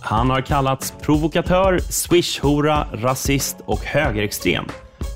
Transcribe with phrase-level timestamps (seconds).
[0.00, 4.64] Han har kallats provokatör, swishhora, rasist och högerextrem.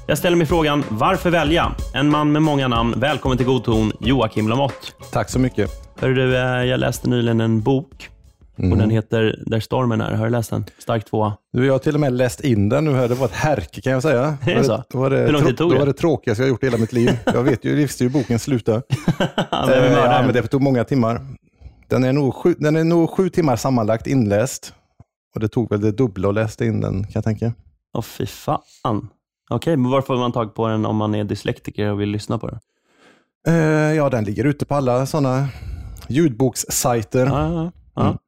[0.06, 1.72] Jag ställer mig frågan, varför välja?
[1.94, 2.94] En man med många namn.
[2.96, 4.86] Välkommen till God ton, Joakim Lamotte.
[5.12, 5.70] Tack så mycket.
[6.00, 8.10] Hör du, eh, jag läste nyligen en bok
[8.58, 10.14] och den heter Där stormen är.
[10.14, 10.64] Har du läst den?
[10.78, 11.32] Stark tvåa.
[11.52, 12.92] Du, jag har till och med läst in den nu.
[12.94, 13.08] här.
[13.08, 14.38] Det var ett härke kan jag säga.
[14.46, 14.84] Är det så?
[14.90, 15.74] Det var det, Hur lång tid tog det?
[15.74, 15.78] det?
[15.78, 17.18] var det tråkigaste jag gjort i hela mitt liv.
[17.24, 18.82] Jag vet ju, visste ju boken slutar.
[19.68, 21.20] Eh, ja, men det tog många timmar.
[21.88, 24.74] Den är, nog sju, den är nog sju timmar sammanlagt inläst.
[25.34, 27.52] Och det tog väl det dubbla att läsa in den kan jag tänka.
[27.94, 29.08] Åh, fy fan.
[29.50, 32.38] Okej, men varför får man tag på den om man är dyslektiker och vill lyssna
[32.38, 32.58] på den?
[33.48, 35.48] Eh, ja, den ligger ute på alla sådana
[36.08, 37.26] ljudbokssajter.
[37.26, 38.02] Ja, ja, ja.
[38.02, 38.18] Mm.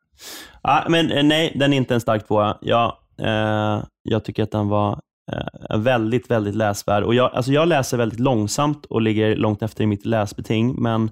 [0.62, 2.58] Ah, men eh, nej, den är inte en stark tvåa.
[2.60, 5.00] Jag, eh, jag tycker att den var
[5.32, 7.02] eh, väldigt, väldigt läsvärd.
[7.02, 11.10] Och jag, alltså jag läser väldigt långsamt och ligger långt efter i mitt läsbeting, men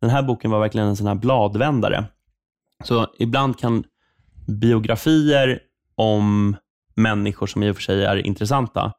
[0.00, 2.04] den här boken var verkligen en sån här bladvändare.
[2.84, 3.84] Så ibland kan
[4.46, 5.60] biografier
[5.94, 6.56] om
[6.94, 8.92] människor som i och för sig är intressanta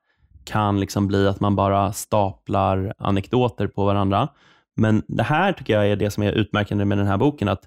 [0.44, 4.28] kan liksom bli att man bara staplar anekdoter på varandra.
[4.76, 7.48] Men det här tycker jag är det som är utmärkande med den här boken.
[7.48, 7.64] Att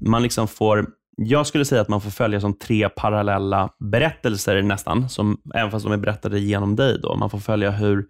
[0.00, 0.86] man liksom får,
[1.20, 5.84] jag skulle säga att man får följa som tre parallella berättelser nästan, som, även fast
[5.84, 6.98] de är berättade genom dig.
[7.02, 7.16] Då.
[7.16, 8.06] Man får följa hur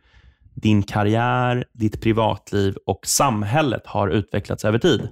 [0.55, 5.09] din karriär, ditt privatliv och samhället har utvecklats över tid.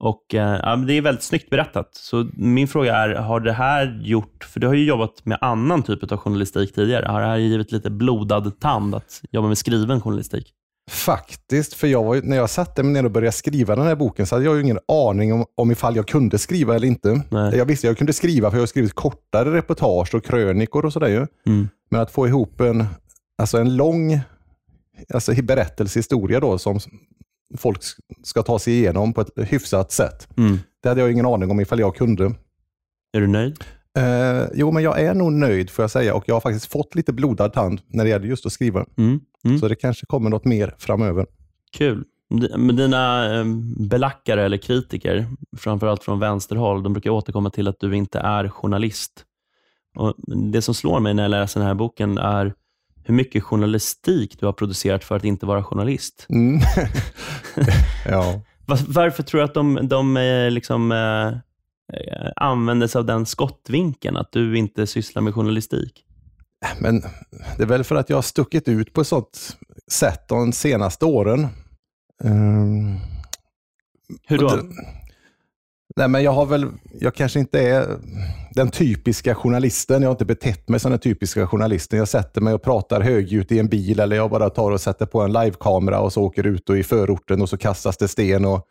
[0.00, 1.94] Och eh, ja, Det är väldigt snyggt berättat.
[1.94, 5.82] Så min fråga är, har det här gjort, för du har ju jobbat med annan
[5.82, 10.00] typ av journalistik tidigare, har det här givit lite blodad tand att jobba med skriven
[10.00, 10.54] journalistik?
[10.90, 14.26] Faktiskt, för jag var, när jag satte mig ner och började skriva den här boken
[14.26, 17.22] så hade jag ju ingen aning om, om ifall jag kunde skriva eller inte.
[17.30, 17.56] Nej.
[17.56, 21.08] Jag visste jag kunde skriva för jag har skrivit kortare reportage och krönikor och sådär
[21.08, 21.26] ju.
[21.46, 21.68] Mm.
[21.90, 22.84] Men att få ihop en,
[23.38, 24.20] alltså en lång
[25.14, 26.80] alltså berättelsehistoria då som
[27.58, 27.82] folk
[28.22, 30.28] ska ta sig igenom på ett hyfsat sätt.
[30.36, 30.58] Mm.
[30.82, 32.34] Det hade jag ingen aning om ifall jag kunde.
[33.12, 33.64] Är du nöjd?
[33.98, 36.94] Eh, jo, men jag är nog nöjd får jag säga och jag har faktiskt fått
[36.94, 38.86] lite blodad tand när det gäller just att skriva.
[38.98, 39.20] Mm.
[39.44, 39.58] Mm.
[39.58, 41.26] Så det kanske kommer något mer framöver.
[41.76, 42.04] Kul.
[42.56, 43.44] Men dina eh,
[43.88, 45.26] belackare eller kritiker,
[45.56, 49.24] framförallt från vänsterhåll, de brukar återkomma till att du inte är journalist.
[49.96, 50.14] Och
[50.52, 52.54] det som slår mig när jag läser den här boken är
[53.04, 56.26] hur mycket journalistik du har producerat för att inte vara journalist.
[56.28, 56.60] Mm.
[58.06, 58.40] ja.
[58.66, 60.92] Var- Varför tror du att de, de eh, liksom,
[62.36, 66.04] använder sig av den skottvinkeln, att du inte sysslar med journalistik?
[66.80, 67.00] Men
[67.56, 69.56] det är väl för att jag har stuckit ut på ett sånt
[69.90, 71.46] sätt de senaste åren.
[72.24, 72.96] Ehm,
[74.26, 74.48] Hur då?
[74.48, 74.62] det-
[75.96, 76.66] Nej, men jag har väl,
[77.00, 77.98] jag kanske inte är
[78.54, 80.02] den typiska journalisten.
[80.02, 81.98] Jag har inte betett mig som den typiska journalisten.
[81.98, 85.06] Jag sätter mig och pratar högljutt i en bil eller jag bara tar och sätter
[85.06, 88.44] på en livekamera och så åker ut och i förorten och så kastas det sten.
[88.44, 88.68] Och,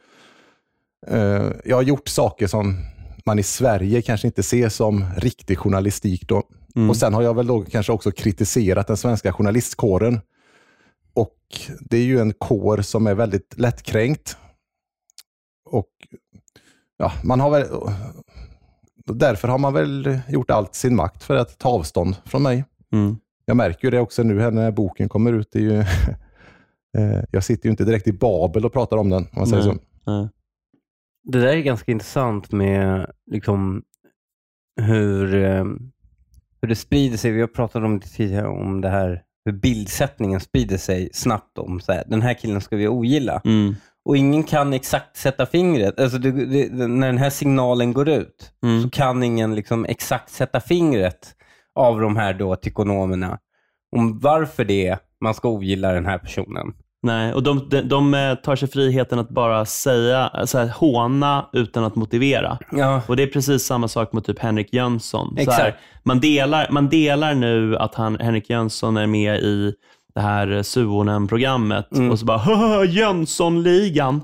[1.08, 2.78] eh, jag har gjort saker som
[3.26, 6.28] man i Sverige kanske inte ser som riktig journalistik.
[6.28, 6.44] Då.
[6.76, 6.90] Mm.
[6.90, 10.20] Och Sen har jag väl då kanske också kritiserat den svenska journalistkåren.
[11.14, 11.38] Och
[11.80, 14.38] Det är ju en kår som är väldigt lättkränkt.
[15.66, 15.90] Och
[16.98, 17.68] ja, man har väl,
[19.06, 22.66] därför har man väl gjort allt sin makt för att ta avstånd från mig.
[22.94, 23.18] Mm.
[23.46, 25.50] Jag märker ju det också nu här när boken kommer ut.
[25.52, 25.80] Det är ju,
[26.98, 29.24] eh, jag sitter ju inte direkt i Babel och pratar om den.
[29.24, 29.76] Om man säger Nej.
[29.76, 30.12] så.
[30.12, 30.30] Nej.
[31.24, 33.84] Det där är ganska intressant med liksom,
[34.82, 35.66] hur, eh,
[36.62, 37.32] hur det sprider sig.
[37.32, 41.80] Vi har pratat om det tidigare, om det här hur bildsättningen sprider sig snabbt om
[41.80, 43.42] så här, den här killen ska vi ogilla.
[43.46, 43.76] Mm.
[44.06, 46.00] Och ingen kan exakt sätta fingret.
[46.00, 48.84] Alltså det, det, när den här signalen går ut Mm.
[48.84, 51.36] så kan ingen liksom exakt sätta fingret
[51.76, 53.40] av de här då tykonomerna
[53.96, 56.74] om varför det är man ska ogilla den här personen.
[57.04, 61.46] Nej, och de, de, de eh, tar sig friheten att bara säga, så här, håna
[61.54, 62.58] utan att motivera.
[62.72, 65.36] Ja, Och Det är precis samma sak med typ Henrik Jönsson.
[65.38, 65.60] Exakt.
[65.62, 69.74] här, man, delar, man delar nu att han, Henrik Jönsson är med i
[70.16, 72.12] det här Suonen-programmet Mm.
[72.12, 74.24] och så bara "Haha, Jönssonligan.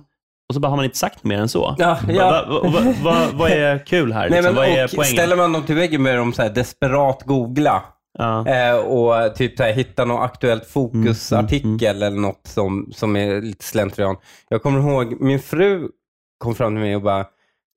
[0.50, 1.76] Och så bara har man inte sagt mer än så.
[1.78, 2.46] Ja, Va- ja.
[2.50, 4.22] va- va- va- vad är kul här?
[4.30, 4.56] Nej, Liksom?
[4.56, 5.14] men, vad är poängen?
[5.14, 7.84] ställer man dem till väggen med dem så här desperat googla
[8.18, 8.48] Ja.
[8.48, 13.42] eh, och typ så här, hitta någon aktuellt fokusartikel Mm, eller något som, som är
[13.42, 14.16] lite slentrian.
[14.50, 15.90] Jag kommer ihåg, min fru
[16.38, 17.26] kom fram till mig och bara,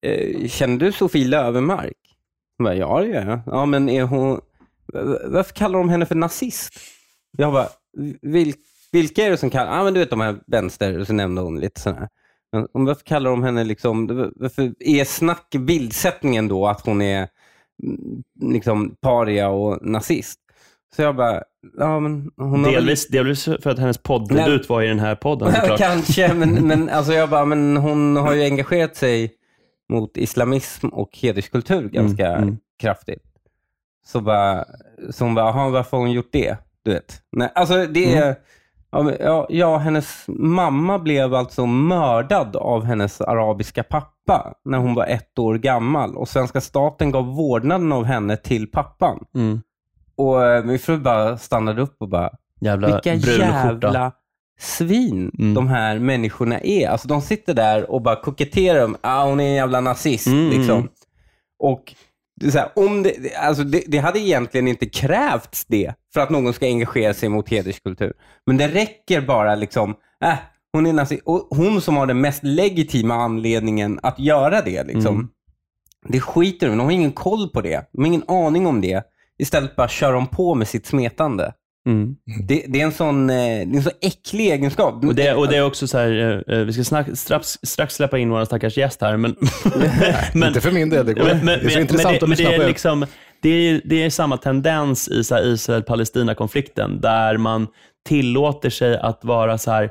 [0.07, 1.93] eh, känner du Sofie Lövenmark?
[2.59, 3.41] Jag bara, ja det gör jag.
[3.47, 4.41] Ja, men är hon,
[5.25, 6.75] varför kallar de henne för nazist?
[7.39, 7.69] Jag bara,
[8.23, 8.55] vil,
[8.93, 11.41] vilka är det som kallar, ja men du vet de här vänster, och så nämnde
[11.43, 12.09] hon lite sådana här.
[12.53, 14.07] Men om- varför kallar de henne liksom,
[14.37, 17.29] varför är snack bildsättningen då att hon är mm,
[18.41, 20.41] liksom paria och nazist?
[20.97, 21.43] Så jag bara,
[21.79, 25.15] ja, men hon har väl- Delvis, delvis för att hennes poddebut var i den här
[25.15, 25.79] podden såklart.
[25.79, 29.35] Kanske, men, men alltså jag bara, men hon har ju engagerat sig
[29.89, 32.59] mot islamism och hederskultur ganska mm.
[32.81, 33.23] kraftigt.
[34.07, 34.65] Så, bara,
[35.11, 36.57] så hon bara, "Jaha, varför har hon gjort det?
[36.85, 37.23] Du vet.
[37.33, 38.37] Nej, alltså det är,
[38.93, 44.20] men, ja, ja, hennes mamma blev alltså mördad av hennes arabiska pappa
[44.65, 49.25] när hon var ett år gammal och svenska staten gav vårdnaden av henne till pappan.
[49.35, 49.61] Mm.
[50.17, 52.31] Och eh, min fru bara stannade upp och bara,
[52.61, 53.87] Jävla vilka brun skjorta.
[53.87, 54.13] jävla
[54.61, 55.55] svin Mm.
[55.55, 56.89] de här människorna är.
[56.89, 60.27] Alltså de sitter där och bara koketterar om, ah, hon är en jävla nazist.
[60.27, 60.77] Mm, liksom.
[60.79, 60.89] mm.
[61.63, 61.95] Och
[62.41, 65.95] det, är så här, om det, det- alltså det, det hade egentligen inte krävts det
[66.15, 68.13] för att någon ska engagera sig mot hederskultur.
[68.47, 69.95] Men det räcker bara liksom,
[70.25, 70.35] äh,
[70.73, 71.23] hon är nazist.
[71.25, 74.85] Och hon som har den mest legitima anledningen att göra det.
[74.85, 75.15] Liksom.
[75.15, 75.29] Mm.
[76.09, 76.79] Det skiter de.
[76.79, 77.91] De har ingen koll på det.
[77.93, 79.03] De har ingen aning om det.
[79.39, 81.53] Istället bara kör de på med sitt smetande.
[81.87, 82.17] Mm.
[82.49, 85.05] Det, det, är en sån, eh, det är en så äcklig egenskap.
[85.05, 87.95] Och det, och det är också så här, eh, eh, vi ska snack, strax, strax
[87.95, 89.37] släppa in vår stackars gäst här, men...
[90.35, 91.07] men Inte för min del.
[91.07, 91.25] Det, går.
[91.25, 92.69] men, men, det är så men, intressant att det, men lyssna det på är er.
[92.69, 93.07] liksom,
[93.43, 97.67] det är, det är samma tendens i Israel-Palestina-konflikten, där man
[98.09, 99.91] tillåter sig att vara så här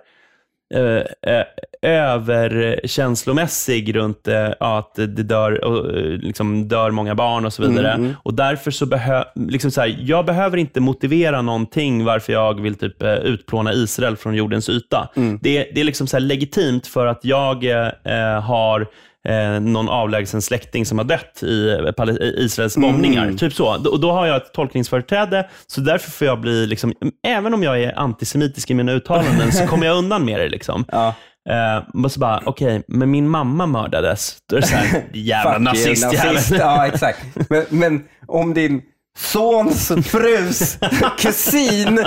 [1.82, 7.68] överkänslomässig runt eh, ja, att det dör, och, eh, liksom dör många barn och så
[7.68, 7.92] vidare.
[7.92, 8.16] Mm, mm.
[8.24, 12.76] Och därför så behöver, liksom så här, jag behöver inte motivera någonting varför jag vill
[12.76, 15.10] typ eh, utplåna Israel från jordens yta.
[15.16, 15.40] Mm.
[15.42, 18.88] Det, det är liksom så här legitimt för att jag eh, har
[19.28, 23.24] eh, någon avlägsen släkting som har dött i, eh, Israels bombningar.
[23.24, 23.38] Mm.
[23.38, 23.90] Typ så.
[23.92, 26.94] Och då har jag ett tolkningsföreträde, så därför får jag bli, liksom,
[27.28, 30.50] även om jag är antisemitisk i mina uttalanden, så kommer jag undan med det.
[30.50, 30.86] Liksom.
[30.92, 31.16] Ja.
[31.50, 34.38] Eh, och så bara, okej, men min mamma mördades.
[34.50, 36.52] Då är det så här, jävla nazist, nazist.
[36.60, 37.26] Ja, exakt.
[37.50, 38.82] Men, men om din
[39.20, 40.78] sons frus
[41.20, 42.00] kusin...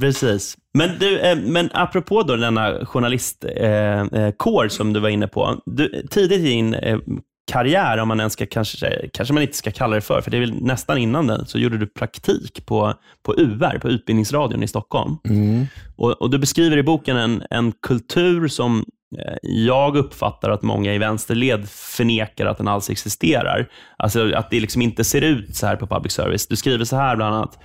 [0.00, 0.56] Precis.
[0.74, 5.62] Men, du, eh, men apropå då denna journalistkår eh, kår som du var inne på.
[5.66, 6.98] Du, tidigt i din eh,
[7.52, 10.36] karriär, om man ens ska, kanske, kanske man inte ska kalla det för, för det
[10.36, 14.68] är väl nästan innan den, så gjorde du praktik på, på UR, på Utbildningsradion i
[14.68, 15.16] Stockholm.
[15.24, 15.66] Mm.
[15.96, 18.84] Och, och Du beskriver i boken en, en kultur som eh,
[19.18, 23.68] Eh, jag uppfattar att många i vänsterled förnekar att den alls existerar.
[23.96, 26.46] Alltså att det liksom inte ser ut så här på public service.
[26.46, 27.58] Du skriver så här bland annat.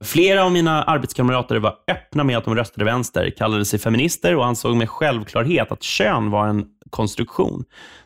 [0.00, 4.46] Flera av mina arbetskamrater var öppna med att de röstade vänster, kallade sig feminister och
[4.46, 7.64] ansåg med självklarhet att kön var en konstruktion.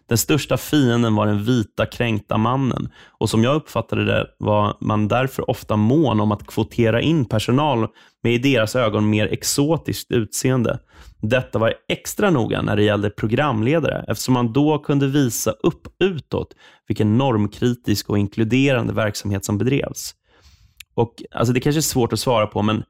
[0.08, 2.88] Den största fienden var den vita kränkta mannen
[3.18, 7.88] och som jag uppfattade det var man därför ofta mån om att kvotera in personal
[8.22, 10.78] med i deras ögon mer exotiskt utseende.
[11.20, 16.54] Detta var extra noga när det gällde programledare eftersom man då kunde visa upp utåt
[16.88, 20.14] vilken normkritisk och inkluderande verksamhet som bedrevs.
[20.94, 22.82] Och alltså Det kanske är svårt att svara på, men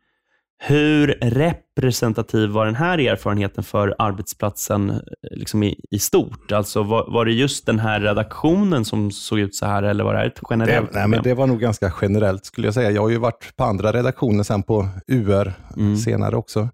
[0.65, 4.97] hur representativ var den här erfarenheten för arbetsplatsen eh,
[5.31, 6.53] liksom i, i stort?
[6.53, 10.13] Alltså var, var det just den här redaktionen som såg ut så här eller var
[10.13, 12.91] det här ett Det, generellt nej, men det var nog ganska generellt skulle jag säga.
[12.91, 15.97] Jag har ju varit på andra redaktioner sen på UR Mm.
[15.97, 16.69] senare också.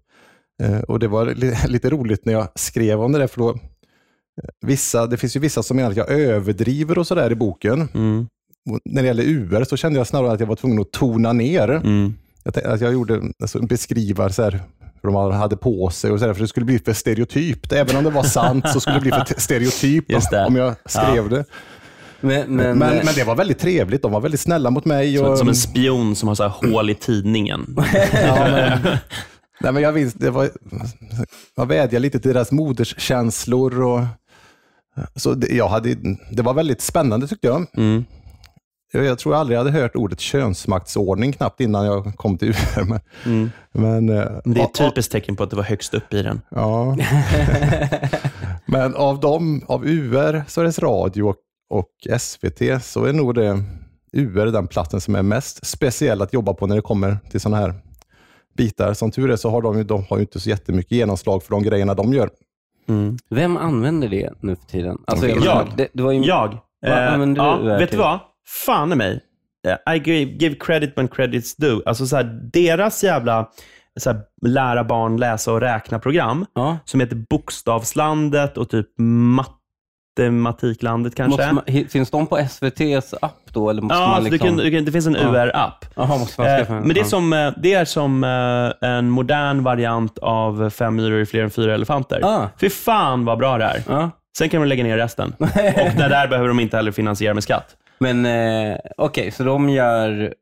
[0.63, 3.49] Eh, och Det var li lite roligt när jag skrev om det där, för då,
[3.49, 3.55] eh,
[4.65, 7.89] vissa, det finns ju vissa som menar att jag överdriver och sådär i boken.
[7.93, 8.27] Mm,
[8.85, 11.69] när det gäller UR så kände jag snarare att jag var tvungen att tona ner.
[11.69, 12.13] mm,
[12.43, 14.59] Jag, tänkte att jag gjorde, alltså, beskriva så här,
[15.01, 17.71] hur de hade på sig och så där, för det skulle bli för stereotypt.
[17.71, 20.13] Även om det var sant så skulle det bli för te- stereotypt
[20.47, 21.45] om jag skrev det.
[22.21, 24.01] Men, Men, men, men, det var väldigt trevligt.
[24.01, 25.19] De var väldigt snälla mot mig.
[25.19, 27.75] Och, som en spion som har så här hål i tidningen.
[28.13, 28.81] ja, men,
[29.59, 30.49] nej, men jag, minns, det var,
[31.55, 33.81] jag vädjade lite till deras moderskänslor.
[33.83, 34.01] Och,
[35.15, 35.95] så det, jag hade,
[36.31, 37.65] det var väldigt spännande tyckte jag.
[37.77, 38.05] Mm.
[38.91, 42.83] Jag, jag tror jag aldrig hade hört ordet könsmaktsordning knappt innan jag kom till UR.
[42.85, 43.49] Men, Mm.
[43.71, 46.41] men, eh, Det är ett typiskt tecken på att det var högst upp i den.
[46.49, 46.97] Ja.
[48.65, 51.35] Men av dem, av UR, Sveriges Radio och,
[51.69, 53.63] och SVT, så är nog det
[54.13, 57.57] UR den platsen som är mest speciell att jobba på när det kommer till sådana
[57.57, 57.73] här
[58.57, 58.93] bitar.
[58.93, 61.51] Som tur är så har de, ju- de har ju inte så jättemycket genomslag för
[61.51, 62.29] de grejerna de gör.
[62.89, 63.17] Mm.
[63.29, 64.97] Vem använder det nu för tiden?
[65.07, 65.39] Alltså, Jag.
[65.39, 66.57] menar, Det, det var ju, Jag?
[66.81, 68.19] Vad Eh, ja, vet du vad?
[68.65, 69.19] Fan i mig.
[69.67, 71.81] Eh, I give, give credit when credit's due.
[71.85, 73.49] Alltså så här, deras jävla
[73.99, 76.77] så här, lära barn läsa och räkna-program Ja.
[76.85, 78.87] som heter Bokstavslandet och typ
[80.17, 81.51] Matematiklandet kanske.
[81.51, 83.69] Man, finns de på SVTs app då?
[83.69, 84.57] Eller måste ja, man alltså, liksom...
[84.57, 85.27] du kan, det finns en Ja.
[85.27, 85.85] UR-app.
[85.95, 87.05] Man Eh, men det är ja.
[87.05, 91.49] som, eh, det är som eh, en modern variant av Fem myror är fler än
[91.49, 92.19] fyra elefanter.
[92.23, 92.49] Ah.
[92.61, 93.83] Fy fan vad bra det är.
[93.87, 94.11] Ja.
[94.37, 95.33] Sen kan de lägga ner resten.
[95.39, 95.47] Och
[95.97, 97.75] det där behöver de inte heller finansiera med skatt.
[97.99, 100.33] Men eh, okej, så de gör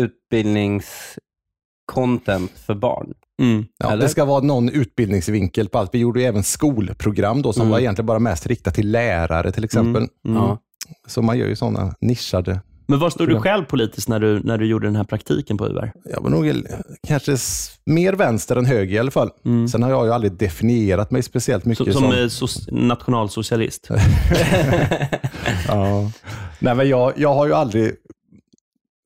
[0.00, 3.14] utbildningscontent för barn.
[3.42, 3.66] Mm.
[3.78, 5.94] Ja, det ska vara någon utbildningsvinkel på allt.
[5.94, 7.70] Vi gjorde ju även skolprogram då, som Mm.
[7.72, 10.02] var egentligen bara mest riktat till lärare till exempel.
[10.02, 10.08] Mm.
[10.36, 10.42] Mm.
[10.42, 10.58] Ja.
[11.06, 12.60] Så man gör ju sådana nischade.
[12.86, 15.66] Men var stod du själv politiskt när du, när du gjorde den här praktiken på
[15.66, 15.92] UR?
[16.04, 16.66] Jag var nog
[17.08, 17.36] kanske
[17.86, 19.30] mer vänster än höger i alla fall.
[19.44, 19.68] Mm.
[19.68, 22.02] Sen har jag ju aldrig definierat mig speciellt mycket Så, som...
[22.02, 23.88] som eh, soc- nationalsocialist?
[25.68, 26.10] Ja.
[26.58, 27.94] Nej, men jag, jag har ju aldrig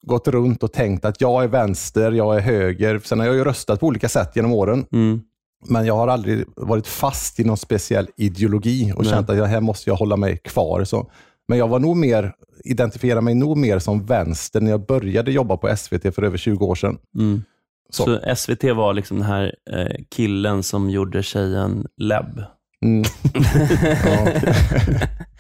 [0.06, 3.00] gått runt och tänkt att jag är vänster, jag är höger.
[3.04, 4.86] Sen har jag ju röstat på olika sätt genom åren.
[4.92, 5.20] Mm.
[5.68, 9.12] Men jag har aldrig varit fast i någon speciell ideologi och Nej.
[9.12, 10.84] känt att jag, här måste jag hålla mig kvar.
[10.84, 11.10] Så.
[11.48, 12.32] Men jag var nog mer,
[12.64, 16.66] identifierade mig nog mer som vänster när jag började jobba på SVT för över 20
[16.66, 16.98] år sedan.
[17.18, 17.42] Mm.
[17.90, 18.04] Så.
[18.04, 18.36] Så.
[18.36, 22.42] SVT var liksom den här eh, killen som gjorde tjejen Lebb.
[22.84, 23.04] Mm.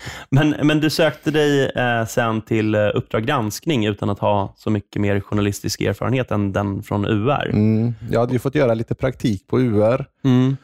[0.30, 4.70] Men, men du sökte dig eh, sen till eh, Uppdrag granskning utan att ha så
[4.70, 7.50] mycket mer journalistisk erfarenhet än den från UR.
[7.52, 7.94] Mm.
[8.10, 10.56] Jag hade ju fått göra lite praktik på UR Mm.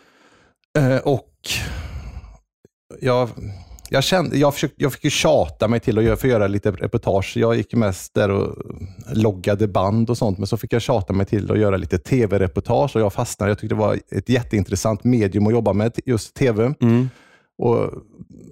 [0.79, 1.29] eh, och
[3.01, 3.29] jag,
[3.93, 6.71] jag, kände, jag, försökte, jag fick ju tjata mig till att göra, få göra lite
[6.71, 7.37] reportage.
[7.37, 8.57] Jag gick mest där och
[9.13, 12.97] loggade band och sånt, men så fick jag tjata mig till att göra lite tv-reportage
[12.97, 13.51] och jag fastnade.
[13.51, 16.75] Jag tyckte det var ett jätteintressant medium att jobba med, just tv.
[16.81, 17.09] Mm.
[17.59, 17.91] Och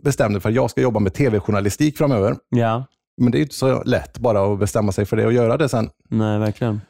[0.03, 2.37] bestämde för att jag ska jobba med tv-journalistik framöver.
[2.49, 2.85] Ja,
[3.17, 5.69] Men det är inte så lätt bara att bestämma sig för det och göra det
[5.69, 5.91] sen.
[6.09, 6.81] nej verkligen.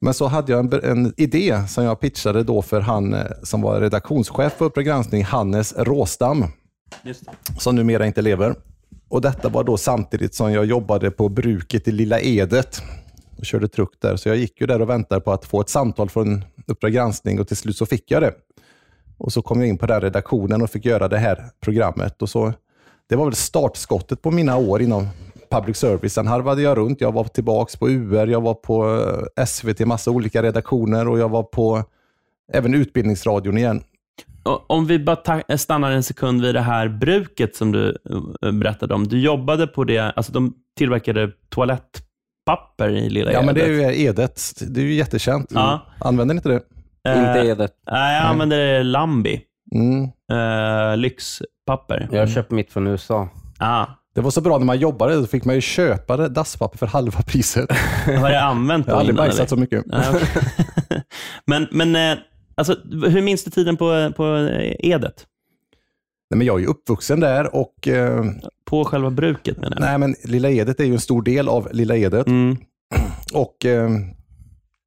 [0.00, 3.62] Men så hade jag en, en idé som jag pitchade då för han eh, som
[3.62, 6.44] var redaktionschef på Uppdrag granskning, Hannes Råstam,
[7.02, 7.60] Just det.
[7.60, 8.54] som numera inte lever.
[9.08, 12.82] Och Detta var då samtidigt som jag jobbade på bruket i Lilla Edet
[13.38, 14.16] och körde truck där.
[14.16, 17.40] Så jag gick ju där och väntade på att få ett samtal från Uppdrag granskning
[17.40, 18.34] och till slut så fick jag det.
[19.18, 22.22] Och så kom jag in på den redaktionen och fick göra det här programmet.
[22.22, 22.52] Och så,
[23.08, 25.08] det var väl startskottet på mina år inom
[25.50, 26.12] public service.
[26.12, 27.00] Sen harvade jag runt.
[27.00, 29.00] Jag var tillbaka på UR, jag var på
[29.36, 31.84] eh, SVT, massa olika redaktioner och jag var på
[32.52, 33.82] även Utbildningsradion igen.
[34.56, 37.96] Om vi bara ta- stannar en sekund vid det här bruket som du
[38.44, 39.08] eh, berättade om.
[39.08, 43.96] Du jobbade på det, alltså de tillverkade toalettpapper i Lilla Ja, men det är Edet.
[43.98, 44.40] ju Edet.
[44.68, 45.46] Det är ju jättekänt.
[45.54, 45.86] Ja.
[46.00, 46.60] Använder ni inte det?
[47.10, 47.72] Eh, Inte Edet.
[47.90, 49.40] Nej, jag använder Lambi.
[49.74, 50.04] Mm.
[50.32, 52.08] Eh, lyxpapper.
[52.12, 53.28] Jag har köpt mitt från USA.
[53.58, 53.86] Ah.
[54.14, 56.86] Det var så bra när man jobbade, då fick man ju köpa det dasspapper för
[56.86, 57.72] halva priset.
[58.06, 59.84] Har jag använt Jag då har aldrig bajsat så mycket.
[61.46, 62.18] Men men eh,
[62.58, 62.76] alltså,
[63.08, 64.48] hur minns du tiden på, på
[64.78, 65.26] Edet?
[66.30, 68.24] Nej, men jag är ju uppvuxen där och eh,
[68.64, 69.80] På själva bruket menar jag.
[69.80, 72.26] nej, men Lilla Edet är ju en stor del av Lilla Edet.
[72.26, 72.56] Mm.
[73.34, 73.90] Och eh,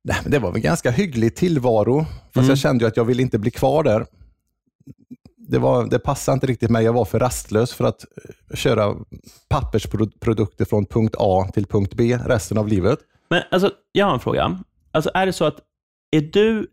[0.04, 2.50] nej, men Det var en ganska hygglig tillvaro, fast Mm.
[2.50, 4.06] jag kände ju att jag ville inte bli kvar där.
[5.38, 6.86] Det, var, det passade inte riktigt mig.
[6.86, 8.06] Jag var för rastlös för att
[8.50, 8.96] eh, köra
[9.50, 13.00] pappersprodukter från punkt A till punkt B resten av livet.
[13.30, 14.60] Men alltså, jag har en fråga.
[14.92, 15.60] Alltså, är det så att,
[16.12, 16.68] är du,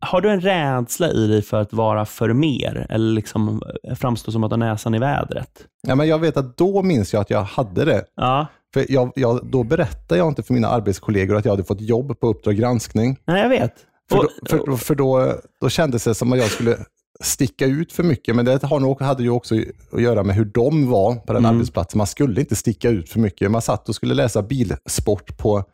[0.00, 2.86] har du en rädsla i dig för att vara för mer?
[2.90, 3.62] Eller liksom
[3.96, 5.50] framstå som att ha näsan i vädret?
[5.86, 8.04] Ja, men jag vet att då minns jag att jag hade det.
[8.16, 8.46] Ja.
[8.74, 12.20] För jag, jag, då berättade jag inte för mina arbetskollegor att jag hade fått jobb
[12.20, 13.16] på Uppdrag granskning.
[13.26, 13.74] Nej, jag vet.
[14.10, 16.76] För, då, för, för då, då kändes det som att jag skulle
[17.22, 18.36] sticka ut för mycket.
[18.36, 19.54] Men det har nog, hade ju också
[19.92, 21.56] att göra med hur de var på den Mm.
[21.56, 21.98] arbetsplatsen.
[21.98, 23.50] Man skulle inte sticka ut för mycket.
[23.50, 25.64] Man satt och skulle läsa bilsport på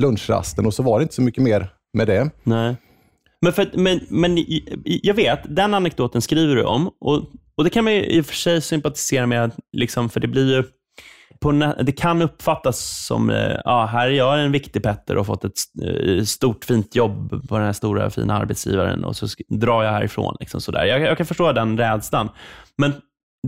[0.00, 2.30] lunchrasten och så var det inte så mycket mer med det.
[2.44, 2.76] Nej.
[3.46, 4.44] Men, för, men, men
[4.84, 7.22] jag vet, den anekdoten skriver du om och,
[7.56, 10.56] och det kan man ju i och för sig sympatisera med, liksom, för det blir
[10.56, 10.64] ju
[11.40, 15.34] på, det kan uppfattas som, eh, ja, här är jag en viktig Petter och har
[15.34, 15.52] fått ett
[15.84, 20.36] eh, stort fint jobb på den här stora fina arbetsgivaren och så drar jag härifrån.
[20.40, 20.84] Liksom sådär.
[20.84, 22.28] Jag, jag kan förstå den rädslan.
[22.78, 22.92] Men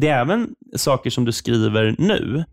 [0.01, 2.45] det är även saker som du skriver nu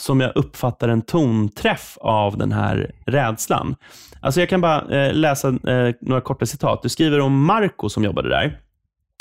[0.00, 3.76] som jag uppfattar en tonträff av den här rädslan.
[4.20, 6.82] Alltså jag kan bara eh, läsa eh, några korta citat.
[6.82, 8.58] Du skriver om Marco som jobbade där.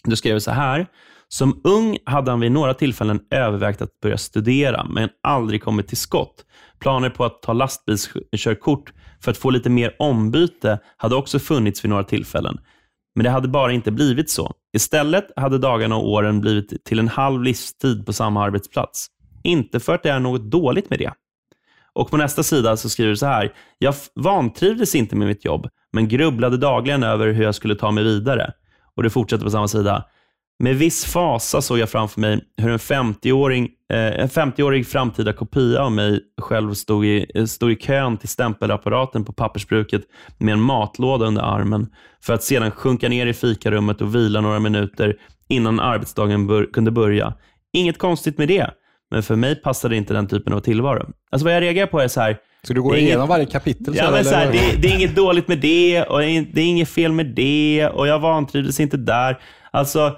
[0.03, 0.87] Du skriver så här.
[1.27, 5.97] Som ung hade han vid några tillfällen övervägt att börja studera, men aldrig kommit till
[5.97, 6.45] skott.
[6.79, 11.89] Planer på att ta lastbilskörkort för att få lite mer ombyte hade också funnits vid
[11.89, 12.57] några tillfällen.
[13.15, 14.53] Men det hade bara inte blivit så.
[14.73, 19.09] Istället hade dagarna och åren blivit till en halv livstid på samma arbetsplats.
[19.43, 21.11] Inte för att det är något dåligt med det.
[21.93, 23.53] Och på nästa sida så skriver du så här.
[23.77, 28.03] Jag vantrivdes inte med mitt jobb, men grubblade dagligen över hur jag skulle ta mig
[28.03, 28.53] vidare.
[28.95, 30.05] Och det fortsätter på samma sida.
[30.63, 35.91] Med viss fasa såg jag framför mig hur en 50-årig eh, 50 framtida kopia av
[35.91, 40.01] mig själv stod i, eh, stod i kön till stämpelapparaten på pappersbruket
[40.37, 41.87] med en matlåda under armen
[42.23, 45.15] för att sedan sjunka ner i fikarummet och vila några minuter
[45.47, 47.33] innan arbetsdagen bör, kunde börja.
[47.73, 48.71] Inget konstigt med det,
[49.11, 51.09] men för mig passade inte den typen av tillvaro.
[51.31, 53.93] Alltså vad jag reagerar på är så här, Så du är igenom inget- varje kapitel?
[53.97, 56.25] Ja, men så här, det, det är inget dåligt med det och det
[56.61, 59.39] är inget fel med det och jag vantrivdes inte där.
[59.71, 60.17] Alltså,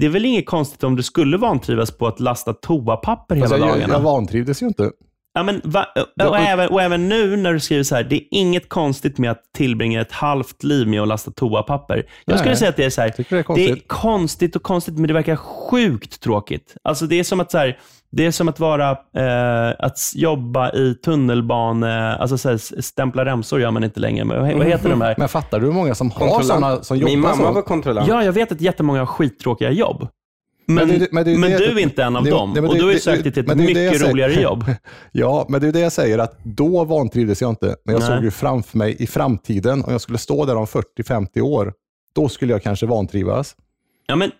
[0.00, 3.58] det är väl inget konstigt om du skulle vantrivas på att lasta toapapper hela Alltså,
[3.60, 3.92] jag, dagarna.
[3.94, 4.90] jag vantrivdes ju inte.
[5.36, 5.86] Ja, men va,
[6.20, 9.18] och, och- även, och även nu när du skriver så här, det är inget konstigt
[9.18, 11.96] med att tillbringa ett halvt liv med att lasta toapapper.
[11.96, 12.38] Jag Nej.
[12.38, 13.76] skulle säga att det är så här, det är det konstigt.
[13.76, 16.76] är konstigt och konstigt, men det verkar sjukt tråkigt.
[16.84, 17.78] Alltså det är som att, så här,
[18.12, 23.60] det är som att vara, eh, att jobba i tunnelbane, alltså så här, stämpla remsor
[23.60, 24.24] gör man inte längre.
[24.24, 25.14] Men vad, heter de här?
[25.18, 27.52] Men fattar du hur många som har sådana som jobbar Min mamma så?
[27.52, 28.08] var kontrollant.
[28.08, 30.08] Ja, jag vet att jättemånga har skittråkiga jobb.
[30.68, 32.52] Men, Men det- men det är men det- du är inte en av dem.
[32.52, 34.64] nej, och du har ju sökt dig till ett mycket roligare jobb.
[35.12, 37.76] Ja, men det är det jag säger att då vantrivdes jag inte.
[37.84, 38.08] Men jag Nej.
[38.16, 41.72] såg ju framför mig i framtiden, om jag skulle stå där om 40-50 år,
[42.14, 43.56] då skulle jag kanske vantrivas.
[44.06, 44.30] Ja, men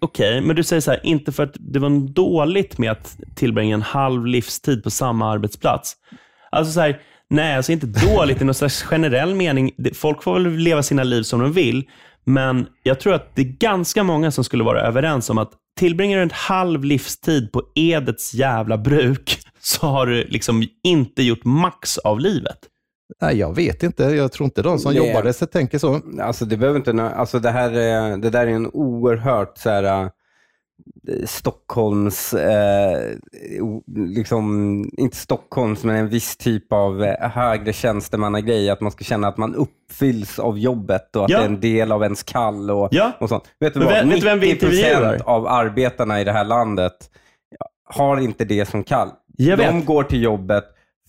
[0.00, 3.74] Okej, men du säger så här, inte för att det var dåligt med att tillbringa
[3.74, 5.96] en halv livstid på samma arbetsplats.
[6.50, 9.70] Alltså så här, nej, alltså inte dåligt i någon slags generell mening.
[9.94, 11.84] Folk får väl leva sina liv som de vill,
[12.28, 16.16] men jag tror att det är ganska många som skulle vara överens om att tillbringar
[16.16, 21.98] du en halv livstid på Edets jävla bruk, så har du liksom inte gjort max
[21.98, 22.58] av livet.
[23.20, 24.04] Nej, jag vet inte.
[24.04, 25.06] Jag tror inte de som Nej.
[25.06, 26.00] jobbar där så tänker så.
[26.20, 29.82] Alltså det behöver inte, alltså det här är, det där är en oerhört så här,
[29.82, 30.08] äh,
[31.26, 33.16] Stockholms, eh,
[33.96, 38.70] liksom, inte Stockholms, men en viss typ av eh, högre tjänstemannagrej.
[38.70, 41.38] Att man ska känna att man uppfylls av jobbet och att Ja.
[41.38, 43.12] det är en del av ens kall och, Ja.
[43.20, 43.44] och sånt.
[43.60, 43.88] Vet du vad?
[43.92, 45.20] vem vi 90 intervjuar?
[45.24, 47.10] av arbetarna i det här landet
[47.94, 49.08] har inte det som kall.
[49.36, 49.86] Jag de vet.
[49.86, 50.64] går till jobbet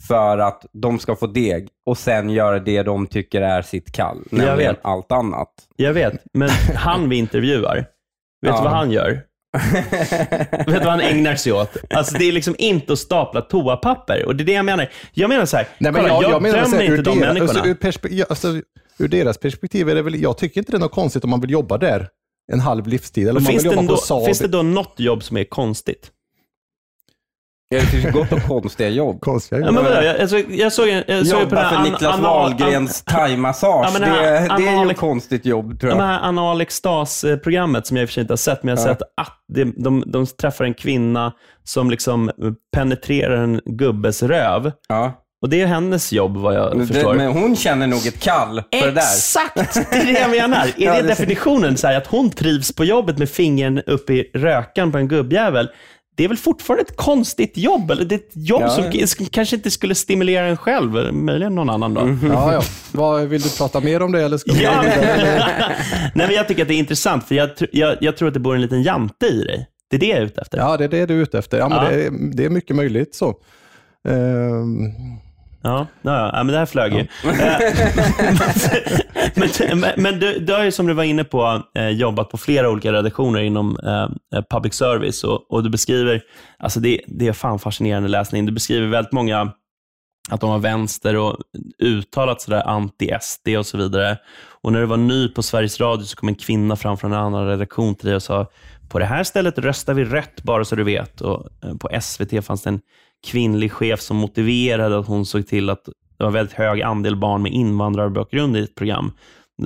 [0.08, 4.18] för att de ska få deg och sen göra det de tycker är sitt kall,
[4.32, 4.80] nämligen vet.
[4.82, 5.50] allt annat.
[5.76, 7.86] Jag vet, men han vi intervjuar, vet
[8.42, 8.62] du Ja.
[8.64, 9.22] vad han gör?
[10.52, 11.78] Vet du vad han ägnar sig åt?
[11.90, 14.26] Alltså det är liksom inte att stapla toapapper.
[14.26, 14.90] Och det är det jag menar.
[15.14, 17.34] Jag menar så här, Nej, men kolla, jag, jag, jag menar dömer inte de deras,
[17.34, 17.60] människorna.
[17.60, 18.62] alltså, ur, perspe, alltså,
[18.98, 21.42] ur deras perspektiv är det väl, jag tycker inte det är något konstigt om man
[21.42, 22.08] vill jobba där
[22.52, 23.28] en halv livstid.
[23.28, 24.26] Eller om man vill jobba ändå, på Saab.
[24.26, 26.12] finns det då något jobb som är konstigt?
[27.72, 29.22] Ja, Det finns gott och konstiga jobb.
[29.22, 30.02] Konstiga Ja, men vadå?
[30.02, 33.02] jag, alltså, jag såg, jag såg ju på Jobba den för här Niklas anal- Wahlgrens
[33.06, 33.86] thaimassage.
[33.86, 36.06] Ja, men det här det, det är ju anal- ett konstigt jobb tror De jag.
[36.06, 38.88] här anal extas-programmet som jag i och för sig inte har sett, men jag har
[38.88, 38.94] Ja.
[38.94, 42.32] sett att det, de, de träffar en kvinna som liksom
[42.76, 44.72] penetrerar en gubbes röv.
[44.88, 45.14] Ja.
[45.42, 47.12] Och det är hennes jobb vad jag Men, förstår.
[47.14, 49.02] det, men hon känner nog ett kall för det där.
[49.02, 49.74] Exakt!
[49.92, 50.58] Det är det jag menar.
[50.66, 51.78] Är Ja, det det- definitionen?
[51.78, 55.70] Så här, att hon trivs på jobbet med fingern upp i rökan på en gubbjävel.
[56.20, 57.92] Det är väl fortfarande ett konstigt jobb?
[57.92, 58.70] Eller det är ett jobb Ja.
[58.70, 61.14] som k- kanske inte skulle stimulera en själv.
[61.14, 62.18] Möjligen någon annan då.
[62.34, 62.62] Ja, ja.
[62.92, 64.82] Vad, vill du prata mer om det eller ska Ja?
[66.16, 68.34] Nej, men jag tycker att det är intressant, för jag, tr- jag, jag tror att
[68.34, 69.68] det bor en liten jante i dig.
[69.90, 70.58] Det är det jag är ute efter.
[70.58, 71.58] Ja, det är det du är ute efter.
[71.58, 71.90] Ja, men Ja.
[71.90, 73.34] Det, är, det är mycket möjligt så.
[74.10, 74.86] Ehm,
[75.62, 77.00] Ja, ja, ja, men det här flög ju.
[77.00, 77.60] Eh,
[79.70, 82.38] men men, men du, du har ju som du var inne på eh, jobbat på
[82.38, 86.22] flera olika redaktioner inom eh, public service och, och du beskriver,
[86.60, 89.52] alltså det, det är fan fascinerande läsning, du beskriver väldigt många
[90.30, 91.38] att de har vänster och
[91.80, 94.18] uttalat sådär anti-SD och så vidare.
[94.62, 97.20] Och när du var ny på Sveriges Radio så kom en kvinna fram från en
[97.20, 98.48] annan redaktion till dig och sa,
[98.90, 101.22] på det här stället röstar vi rött bara så du vet.
[101.22, 101.48] Och
[101.80, 102.82] på SVT fanns det en
[103.28, 105.86] kvinnlig chef som motiverade att hon såg till att
[106.18, 109.12] det var väldigt hög andel barn med invandrarbakgrund i ett program.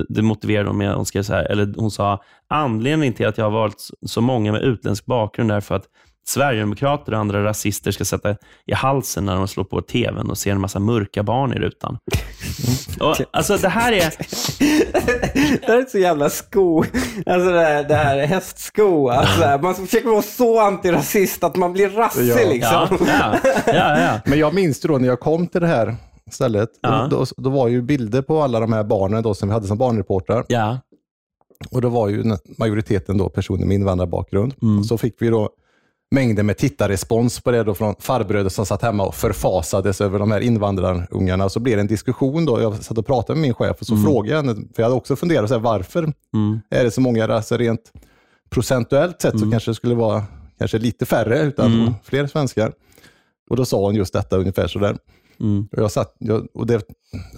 [0.10, 3.46] Det- motiverade hon med, hon skrev så här, eller hon sa, anledningen till att jag
[3.46, 5.86] har valt så många med utländsk bakgrund är för att
[6.26, 10.52] Sverigedemokrater och andra rasister ska sätta i halsen när de slår på tvn och ser
[10.52, 11.98] en massa mörka barn i rutan.
[13.00, 14.14] Och, alltså det här är...
[15.62, 16.84] det här är så jävla sko.
[17.26, 19.08] Alltså det här, det här är hästsko.
[19.10, 22.50] Alltså, man försöker vara så antirasist att man blir rassig Ja.
[22.50, 23.08] liksom.
[23.08, 24.20] Ja, ja, ja, ja.
[24.26, 25.96] Men jag minns då när jag kom till det här
[26.32, 27.08] stället, Ja.
[27.12, 29.78] då, då var ju bilder på alla de här barnen då som vi hade som
[29.78, 30.46] barnreportrar.
[30.48, 30.80] ja.
[31.72, 34.54] Och då var ju majoriteten då personer med invandrarbakgrund.
[34.62, 34.84] Mm.
[34.84, 35.50] Så fick vi då
[36.13, 40.32] mängder med tittarrespons på det då från farbröder som satt hemma och förfasades över de
[40.32, 41.49] här invandrarungarna.
[41.49, 42.62] Så blev det en diskussion då.
[42.62, 44.95] Jag satt och pratade med min chef och så frågade jag henne, för jag hade
[44.95, 46.60] också funderat så här, varför Mm.
[46.69, 47.91] är det så många raser rent
[48.49, 50.23] procentuellt sett så kanske det skulle vara
[50.58, 52.73] kanske lite färre utan fler svenskar.
[53.49, 54.97] Och då sa hon just detta ungefär sådär.
[55.39, 55.67] Mm.
[55.72, 56.82] Jag satt, jag, och det,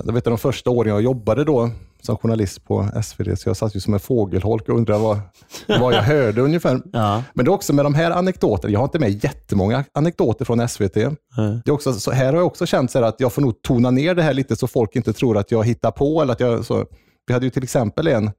[0.06, 1.70] jag vet de första åren jag jobbade då
[2.02, 5.20] som journalist på SvD, så jag satt ju som en fågelholk och undrade vad,
[5.68, 6.82] vad jag hörde ungefär.
[6.94, 7.24] Ja.
[7.34, 10.68] Men det är också med de här anekdoterna, jag har inte med jättemånga anekdoter från
[10.68, 10.94] SVT.
[10.94, 11.18] Det
[11.66, 14.16] är också, så här har jag också känt så att jag får nog tona ner
[14.16, 16.22] det här lite så folk inte tror att jag hittar på.
[16.22, 16.86] Eller att jag, så,
[17.28, 18.32] vi hade ju till exempel en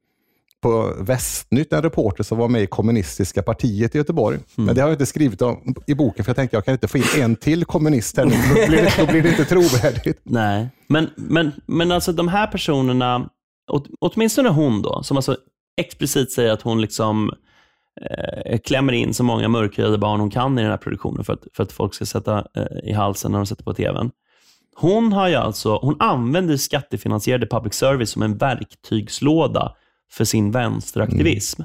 [0.67, 4.39] på Västnytt en reporter som var med i kommunistiska partiet i Göteborg.
[4.55, 6.89] Men det har jag inte skrivit om i boken, för jag tänkte jag kan inte
[6.89, 8.35] få in en till kommunist här nu.
[8.49, 10.21] Då blir det, då blir det inte trovärdigt.
[10.25, 13.31] Nej, men, men, men alltså de här personerna,
[13.73, 15.37] åt, åtminstone hon då, som alltså
[15.81, 17.33] explicit säger att hon liksom
[18.11, 21.45] eh, klämmer in så många mörkhyade barn hon kan i den här produktionen för att,
[21.57, 24.11] för att folk ska sätta eh, i halsen när de sätter på tvn.
[24.77, 29.77] Hon, har ju alltså, hon använder skattefinansierade public service som en verktygslåda
[30.13, 31.63] för sin vänsteraktivism.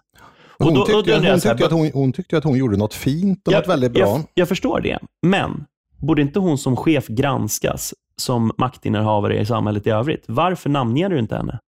[0.57, 2.57] Och Hon, då- då tyckte, jag hon, här, tyckte att hon, hon tyckte att hon
[2.57, 4.01] gjorde något fint och något väldigt bra.
[4.07, 5.65] Jag, jag förstår det, men
[5.97, 10.23] borde inte hon som chef granskas som maktinnehavare i samhället i övrigt?
[10.27, 11.59] Varför namnger du inte henne?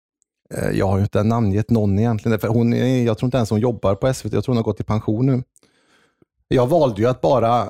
[0.56, 2.40] Eh, Jag har ju inte namngett någon egentligen.
[2.40, 2.72] För hon
[3.06, 4.34] jag tror inte ens hon jobbar på SVT.
[4.34, 5.44] Jag tror hon har gått i pension nu.
[6.48, 7.68] Jag valde ju att bara,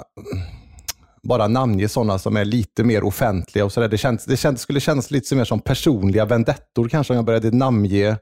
[1.24, 3.66] bara namnge sådana som är lite mer offentliga.
[3.66, 3.88] och så där.
[3.88, 7.52] Det, känns, det känns, skulle kännas lite mer som personliga vendettor kanske om jag började
[7.52, 8.18] namnge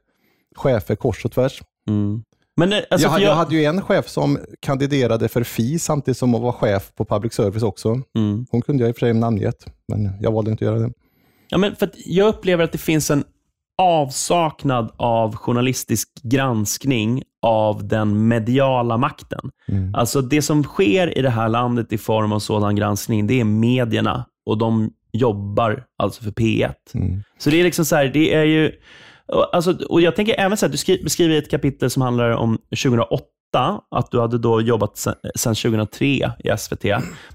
[0.56, 1.62] chefer kors och tvärs.
[2.58, 6.18] Men, eh, alltså, jag, hade- jag hade ju en chef som kandiderade för FI samtidigt
[6.18, 7.90] som hon var chef på public service också.
[8.18, 8.46] Mm.
[8.52, 10.94] Hon kunde jag i och för sig namngett, men jag valde inte att göra det.
[11.50, 13.24] Ja, men för att jag upplever att det finns en
[13.78, 19.52] avsaknad av journalistisk granskning av den mediala makten.
[19.68, 19.96] Mm.
[19.96, 23.44] Alltså Det som sker i det här landet i form av sådan granskning, det är
[23.44, 26.74] medierna och de jobbar alltså för P1.
[26.94, 27.24] Mm.
[27.38, 28.72] Så det är liksom så här, det är ju...
[29.32, 32.58] Alltså, och jag tänker även så här, du beskriver i ett kapitel som handlar om
[32.84, 33.26] 2008,
[33.96, 36.86] att du hade då jobbat sen, sedan 2003 i SVT,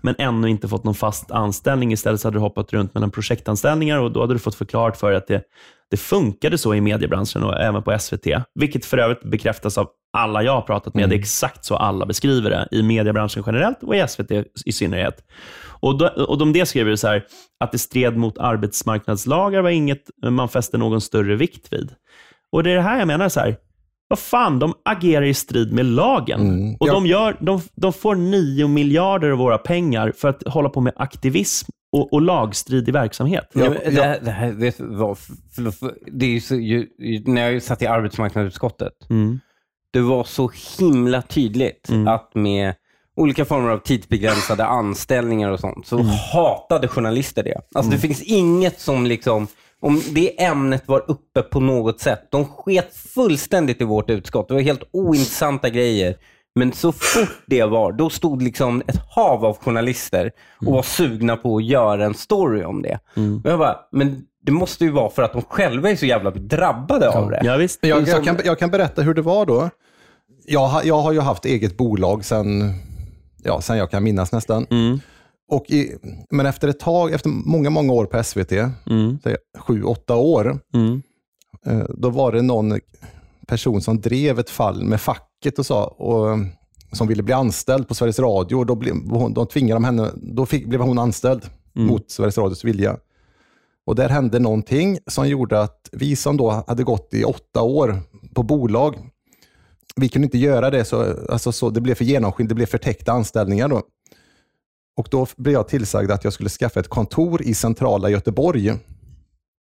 [0.02, 1.92] men ännu inte fått någon fast anställning.
[1.92, 5.10] Istället så hade du hoppat runt mellan projektanställningar och då hade du fått förklarat för
[5.10, 5.42] dig att det,
[5.90, 8.26] det funkade så i mediebranschen och även på SVT.
[8.54, 11.08] Vilket för övrigt bekräftas av alla jag har pratat med.
[11.08, 14.30] Det är exakt så alla beskriver det i mediebranschen generellt och i SVT
[14.66, 15.24] i synnerhet.
[15.80, 17.24] Och, då, och de det skriver det så här,
[17.60, 21.92] att det stred mot arbetsmarknadslagar var inget man fäste någon större vikt vid.
[22.52, 23.56] Och det är det här jag menar, så här,
[24.08, 26.40] vad fan, de agerar i strid med lagen.
[26.40, 26.74] Mm.
[26.80, 26.92] Och Ja.
[26.92, 30.92] de, gör, de, de får 9 miljarder av våra pengar för att hålla på med
[30.96, 33.50] aktivism och, och lagstridig verksamhet.
[33.54, 34.52] Ja, Ja, det, här, det, här,
[36.12, 36.86] det är ju,
[37.26, 39.40] när jag satt i arbetsmarknadsutskottet, Mm.
[39.96, 42.08] Det var så himla tydligt Mm.
[42.08, 42.74] att med
[43.16, 47.60] olika former av tidsbegränsade anställningar och sånt, så hatade journalister det.
[47.74, 49.46] Alltså det finns inget som liksom,
[49.80, 54.48] om det ämnet var uppe på något sätt, de sket fullständigt i vårt utskott.
[54.48, 56.16] Det var helt ointressanta grejer.
[56.54, 60.30] Men så fort det var, då stod liksom ett hav av journalister
[60.66, 62.98] och var sugna på att göra en story om det.
[63.16, 63.40] Mm.
[63.44, 66.30] Och jag bara, men det måste ju vara för att de själva är så jävla
[66.30, 67.40] drabbade av det.
[67.44, 67.78] Ja, visst.
[67.82, 69.70] Jag, jag, kan, jag kan berätta hur det var då.
[70.48, 72.74] Jag, jag har ju haft eget bolag sedan
[73.42, 74.66] ja, sen jag kan minnas nästan.
[74.70, 74.98] Mm.
[75.48, 75.94] Och i,
[76.30, 78.52] men efter ett tag, efter många, många år på SVT,
[78.86, 79.18] Mm.
[79.58, 81.02] sju, åtta år, Mm.
[81.66, 82.80] eh, då var det någon
[83.46, 86.38] person som drev ett fall med facket och sa, och,
[86.92, 88.56] som ville bli anställd på Sveriges Radio.
[88.56, 91.42] Och då, blev hon, då tvingade de henne, då fick, blev hon anställd
[91.76, 91.88] Mm.
[91.88, 92.96] mot Sveriges Radios vilja.
[93.86, 98.00] Och där hände någonting som gjorde att vi som då hade gått i åtta år
[98.34, 98.96] på bolag,
[99.96, 103.12] vi kunde inte göra det, så, alltså så, det blev för genomskinligt, det blev förtäckta
[103.12, 103.68] anställningar.
[103.68, 103.82] Då.
[104.96, 108.74] Och då blev jag tillsagd att jag skulle skaffa ett kontor i centrala Göteborg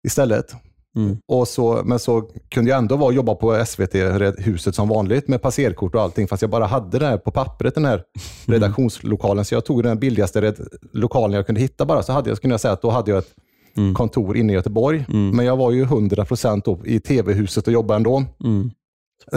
[0.07, 0.55] istället.
[0.97, 1.17] Mm.
[1.29, 5.95] Och så, men så kunde jag ändå vara jobba på SVT-huset som vanligt med passerkort
[5.95, 8.03] och allting, fast jag bara hade det här på pappret, den här
[8.47, 9.45] redaktionslokalen.
[9.45, 10.55] Så jag tog den billigaste
[10.93, 13.11] lokalen jag kunde hitta bara, så hade jag, så kunde jag säga att då hade
[13.11, 13.35] jag ett
[13.77, 13.95] Mm.
[13.95, 15.05] kontor inne i Göteborg.
[15.09, 18.25] Men jag var ju 100% då i tv-huset och jobbade ändå.
[18.45, 18.71] Mm.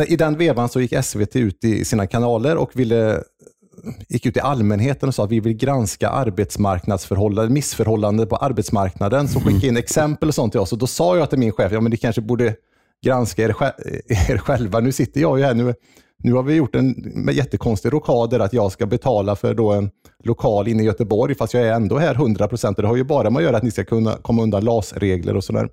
[0.07, 3.23] I den vevan så gick SVT ut i sina kanaler och ville
[4.09, 9.27] gick ut i allmänheten och sa att vi vill granska arbetsmarknadsförhållanden, missförhållanden på arbetsmarknaden.
[9.27, 10.71] Så skicka in exempel och sånt till oss.
[10.71, 12.55] Och då sa jag till min chef, ja men ni kanske borde
[13.05, 13.55] granska er,
[14.29, 14.79] er själva.
[14.79, 15.73] Nu sitter jag ju här, nu,
[16.23, 19.89] nu har vi gjort en jättekonstig rockader att jag ska betala för då en
[20.23, 22.77] lokal inne i Göteborg, fast jag är ändå här 100 procent.
[22.77, 25.43] Det har ju bara med att göra att ni ska kunna komma undan LAS-regler och
[25.43, 25.69] sådär.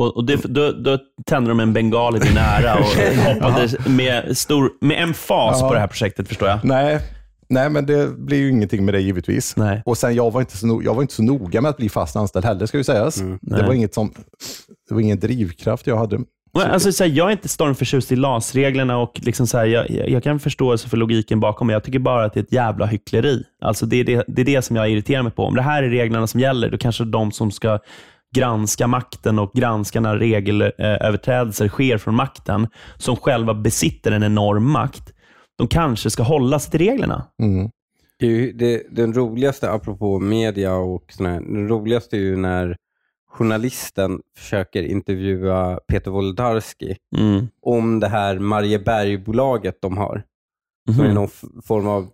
[0.00, 2.84] Och, och det, då, då tände de en bengal i din ära och
[3.34, 6.58] hoppade med, stor, med emfas på det här projektet, förstår jag.
[6.64, 7.00] Nej,
[7.48, 9.56] nej, men det blir ju ingenting med det givetvis.
[9.56, 9.82] Nej.
[9.86, 11.88] Och sen, jag var, inte så, no- jag var inte så noga med att bli
[11.88, 13.14] fast anställd heller, ska ju sägas.
[13.16, 13.62] Det, Nej.
[13.66, 14.12] var inget som,
[14.88, 16.18] det var ingen drivkraft jag hade.
[16.54, 19.90] Men Alltså, så här, jag är inte stormförtjust i LAS-reglerna och liksom så här, jag,
[19.90, 22.52] jag jag kan förstå för logiken bakom, men jag tycker bara att det är ett
[22.52, 23.42] jävla hyckleri.
[23.60, 25.44] Alltså, det, är det, det är det som jag irriterar mig på.
[25.44, 27.78] Om det här är reglerna som gäller, då kanske de som ska
[28.36, 35.12] granska makten och granska när regelöverträdelser sker från makten, som själva besitter en enorm makt,
[35.58, 37.26] de kanske ska hålla sig till reglerna.
[37.42, 37.70] Mm.
[38.18, 42.76] Det ju det, den roligaste, apropå media och sådär, den roligaste är ju när
[43.30, 47.48] journalisten försöker intervjua Peter Wolodarski Mm.
[47.62, 50.22] om det här Mariebergbolaget de har.
[50.94, 51.14] Som är Mhm.
[51.14, 51.28] någon
[51.64, 52.08] form av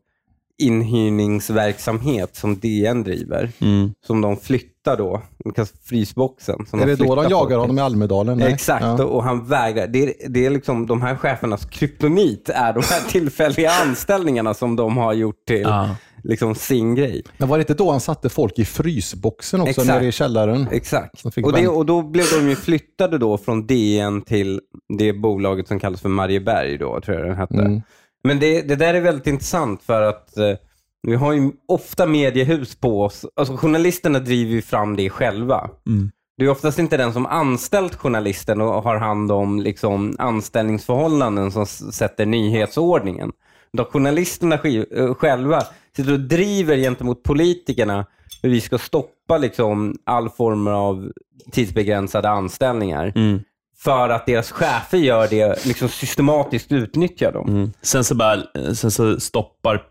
[0.58, 3.50] inhyrningsverksamhet som DN driver.
[3.60, 3.90] Mm.
[4.06, 6.66] Som de flyttar då, de kallas frysboxen.
[6.66, 7.60] Som Är det då de jagar folk.
[7.60, 8.38] honom i Almedalen?
[8.38, 8.52] Nej.
[8.52, 9.04] Exakt, Ja.
[9.04, 9.86] och han vägrar.
[9.86, 14.76] Det är, det är liksom de här chefernas kryptonit är de här tillfälliga anställningarna som
[14.76, 15.88] de har gjort till Ja.
[16.24, 17.22] liksom sin grej.
[17.38, 19.88] Men var det inte då han satte folk i frysboxen också Exakt.
[19.88, 20.66] nere i källaren?
[20.72, 21.24] Exakt.
[21.44, 24.60] Och, det, och då blev de ju flyttade då från DN till
[24.98, 27.54] det bolaget som kallas för Marieberg då, tror jag den hette.
[27.54, 27.82] Mm.
[28.26, 30.54] Men det, det där är väldigt intressant för att eh,
[31.02, 33.26] vi har ju ofta mediehus på oss.
[33.36, 35.70] Alltså journalisterna driver ju fram det själva.
[35.86, 36.10] Mm.
[36.38, 41.66] Det är oftast inte den som anställt journalisten och har hand om liksom, anställningsförhållanden som
[41.66, 43.32] sätter nyhetsordningen.
[43.72, 45.62] De journalisterna eh, själva
[45.96, 48.06] sitter och driver gentemot politikerna
[48.42, 51.12] hur vi ska stoppa liksom, all form av
[51.52, 53.12] tidsbegränsade anställningar.
[53.16, 53.40] Mm.
[53.78, 57.48] För att deras chefer gör det, liksom systematiskt utnyttjar dem.
[57.48, 57.72] Mm.
[57.82, 58.42] Sen, så bara,
[58.74, 59.82] sen så stoppar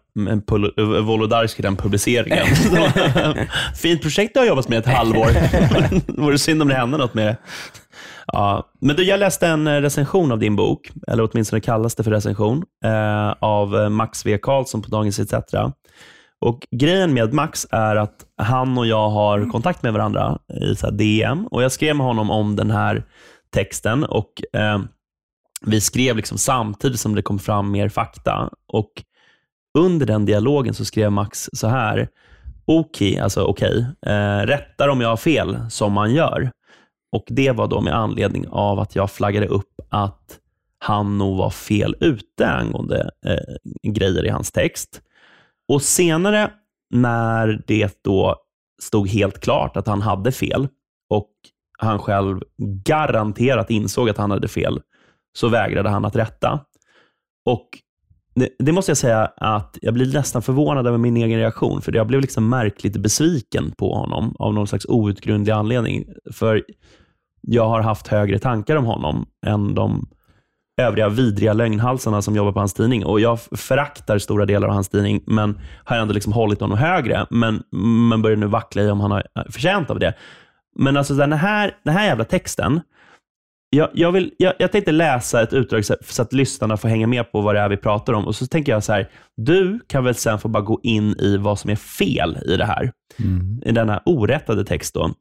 [1.04, 2.46] Wolodarski den publiceringen.
[3.76, 5.28] Fint projekt du har jobbat med ett halvår.
[6.22, 7.38] Vore synd om det hände något med det.
[8.28, 8.70] Ja.
[8.82, 12.12] Men du, jag läste en eh, recension av din bok, eller åtminstone kallas det för
[12.12, 14.38] recension, eh, av eh, Max V.
[14.42, 15.54] Karlsson på Dagens ETC.
[16.42, 20.90] Och Grejen med Max är att han och jag har kontakt med varandra i så
[20.90, 23.04] DM och jag skrev med honom om den här
[23.56, 24.80] texten och eh,
[25.62, 28.50] vi skrev liksom samtidigt som det kom fram mer fakta.
[28.68, 28.92] Och
[29.78, 32.10] Under den dialogen så skrev Max så här.
[32.66, 33.86] Okej, alltså okej.
[34.06, 36.52] Eh, rättar om jag har fel, som man gör.
[37.12, 40.40] Och Det var då med anledning av att jag flaggade upp att
[40.80, 45.02] han nog var fel ute angående eh, grejer i hans text.
[45.68, 46.52] Och Senare,
[46.90, 48.36] när det då
[48.82, 50.68] stod helt klart att han hade fel
[51.10, 51.30] och
[51.78, 52.42] han själv
[52.86, 54.82] garanterat insåg att han hade fel,
[55.38, 56.60] så vägrade han att rätta.
[57.46, 57.70] Och
[58.36, 61.96] det, det måste jag säga att jag blir nästan förvånad över min egen reaktion, för
[61.96, 66.06] jag blev liksom märkligt besviken på honom av någon slags outgrundlig anledning.
[66.34, 66.64] För
[67.42, 70.08] jag har haft högre tankar om honom än de
[70.82, 73.06] övriga vidriga lögnhalsarna som jobbar på hans tidning.
[73.06, 77.26] Och Jag föraktar stora delar av hans tidning, men har ändå liksom hållit honom högre.
[77.30, 77.64] Men,
[78.10, 80.14] men börjar nu vackla i om han har förtjänt av det.
[80.80, 82.82] Men alltså den här, den här jävla texten,
[83.70, 87.08] jag, jag, vill, jag, jag tänkte läsa ett utdrag så, så att lyssnarna får hänga
[87.08, 88.28] med på vad det är vi pratar om.
[88.28, 91.38] Och så tänker jag så här, du kan väl sen få bara gå in i
[91.38, 92.92] vad som är fel i det här.
[93.66, 94.94] I denna orättade text.
[94.94, 95.14] Då.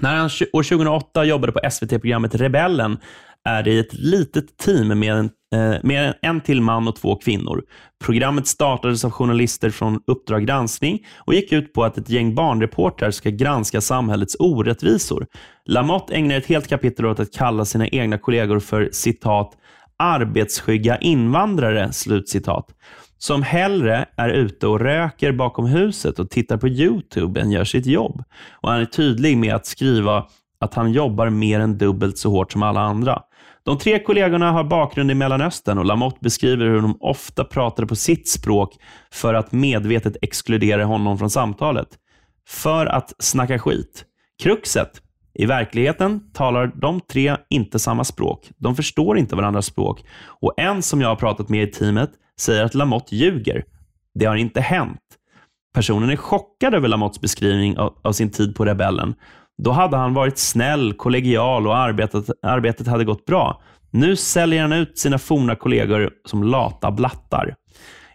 [0.00, 2.98] När han år 2008 jobbade på SVT-programmet Rebellen
[3.44, 7.62] är det ett litet team med en, eh, med en till man och två kvinnor.
[8.04, 13.10] Programmet startades av journalister från Uppdrag granskning och gick ut på att ett gäng barnreportrar
[13.10, 15.26] ska granska samhällets orättvisor.
[15.66, 19.54] Lamotte ägnar ett helt kapitel åt att kalla sina egna kollegor för citat
[19.98, 22.66] arbetsskygga invandrare, slutcitat,
[23.18, 27.86] som hellre är ute och röker bakom huset och tittar på YouTube än gör sitt
[27.86, 28.22] jobb.
[28.52, 30.26] Och Han är tydlig med att skriva
[30.60, 33.22] att han jobbar mer än dubbelt så hårt som alla andra.
[33.64, 37.96] De tre kollegorna har bakgrund i Mellanöstern och Lamotte beskriver hur de ofta pratade på
[37.96, 38.76] sitt språk
[39.12, 41.88] för att medvetet exkludera honom från samtalet.
[42.48, 44.04] För att snacka skit.
[44.42, 45.02] Kruxet.
[45.34, 48.50] I verkligheten talar de tre inte samma språk.
[48.56, 50.04] De förstår inte varandras språk.
[50.40, 53.64] Och en som jag har pratat med i teamet säger att Lamotte ljuger.
[54.14, 55.00] Det har inte hänt.
[55.74, 59.14] Personen är chockad över Lamottes beskrivning av, av sin tid på Rebellen.
[59.58, 63.62] Då hade han varit snäll, kollegial och arbetet, arbetet hade gått bra.
[63.90, 67.54] Nu säljer han ut sina forna kollegor som lata blattar.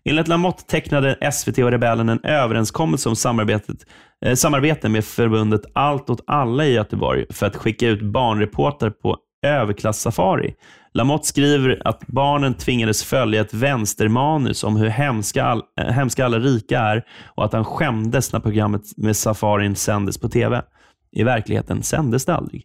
[0.05, 3.77] Enligt Lamotte tecknade SVT och Rebellen en överenskommelse om samarbetet,
[4.25, 9.17] eh, samarbete med förbundet Allt åt alla i Göteborg för att skicka ut barnreportrar på
[9.45, 10.53] överklassafari.
[10.93, 16.39] Lamotte skriver att barnen tvingades följa ett vänstermanus om hur hemska, all, eh, hemska alla
[16.39, 17.03] rika är
[17.35, 20.61] och att han skämdes när programmet med safarin sändes på tv.
[21.15, 22.63] I verkligheten sändes det aldrig.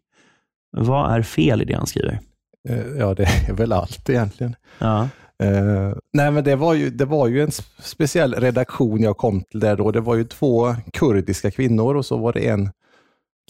[0.70, 2.20] Vad är fel i det han skriver?
[2.68, 4.56] Eh, Ja, det är väl allt egentligen.
[4.78, 5.08] Ja.
[5.42, 9.60] Eh, nej, men det var, ju, det var ju en speciell redaktion jag kom till
[9.60, 9.90] där då.
[9.90, 12.70] Det var ju två kurdiska kvinnor och så var det en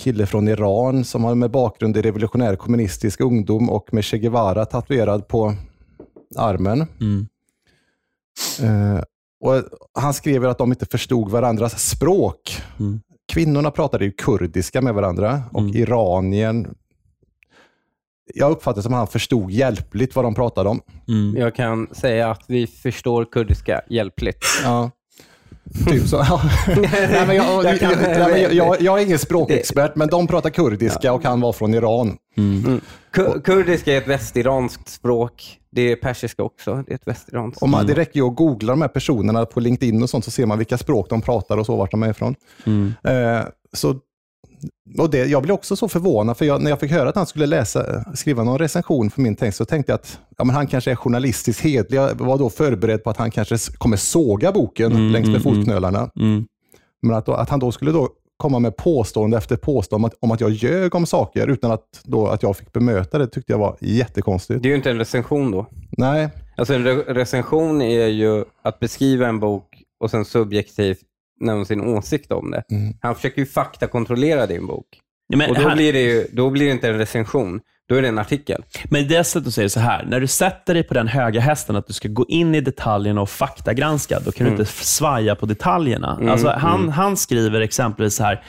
[0.00, 4.64] kille från Iran som hade med bakgrund i revolutionär kommunistisk ungdom och med Che Guevara
[4.64, 5.54] tatuerad på
[6.36, 6.86] armen.
[7.00, 7.28] Mm.
[8.62, 9.02] Eh,
[9.40, 9.62] och
[9.94, 12.62] Han skrev att de inte förstod varandras språk.
[12.78, 13.00] Mm.
[13.32, 15.76] Kvinnorna pratade ju kurdiska med varandra och Mm.
[15.76, 16.74] Iranien
[18.34, 20.80] jag uppfattade som att han förstod hjälpligt vad de pratade om.
[21.08, 21.36] Mm.
[21.36, 24.44] Jag kan säga att vi förstår kurdiska hjälpligt.
[24.64, 24.90] Ja.
[25.88, 26.16] Typ så.
[26.16, 26.40] Ja.
[26.76, 27.36] Nej, men
[28.80, 32.16] jag, är ingen språkexpert, men de pratar kurdiska och kan vara från Iran.
[33.14, 35.57] Ku- Kurdiska är ett västiranskt språk.
[35.78, 36.84] Det är persiska också.
[36.86, 37.62] Det är ett västiranskt.
[37.62, 40.30] Och man, det räcker ju att googla de här personerna på LinkedIn och sånt, så
[40.30, 42.34] ser man vilka språk de pratar och så, vart de är ifrån.
[43.04, 43.40] Eh,
[43.72, 43.94] så,
[44.98, 47.26] och det, jag blev också så förvånad, för jag, när jag fick höra att han
[47.26, 50.66] skulle läsa, skriva någon recension för min text, så tänkte jag att ja, men han
[50.66, 51.98] kanske är journalistiskt hedlig.
[51.98, 56.10] Jag var då förberedd på att han kanske kommer såga boken längs med fotknölarna.
[56.20, 56.44] Mm.
[57.02, 60.14] Men att, då, att han då skulle då komma med påstående efter påstående om att,
[60.20, 63.52] om att jag ljög om saker utan att, då, att jag fick bemöta det tyckte
[63.52, 64.62] jag var jättekonstigt.
[64.62, 65.66] Det är ju inte en recension då.
[65.98, 70.98] Nej, Alltså en re- recension är ju att beskriva en bok och sen subjektivt
[71.40, 72.62] nämna sin åsikt om det.
[72.70, 72.94] Mm.
[73.00, 74.86] Han försöker ju faktakontrollera din bok.
[75.28, 77.60] Ja, men Och då han- blir, det ju, då blir det inte en recension.
[77.88, 78.62] Då är det en artikel.
[78.84, 81.86] Men dessutom är det så här, när du sätter dig på den höga hästen att
[81.86, 86.18] du ska gå in i detaljerna och faktagranska, då kan du inte svaja på detaljerna.
[86.30, 88.42] alltså, han, han skriver exempelvis så här,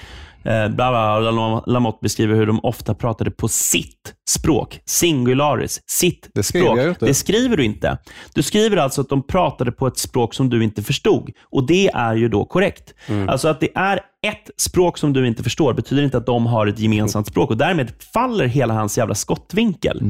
[0.44, 6.44] eh, bla bla, Lamotte beskriver hur de ofta pratade på sitt språk, singularis, sitt Det
[6.44, 6.80] språk.
[7.00, 7.98] Det skriver du inte.
[8.34, 11.88] Du skriver alltså att de pratade på ett språk som du inte förstod och det
[11.94, 12.94] är ju då korrekt.
[13.28, 16.68] Alltså att det är ett språk som du inte förstår betyder inte att de har
[16.68, 20.02] ett gemensamt språk och därmed faller hela hans jävla skottvinkel.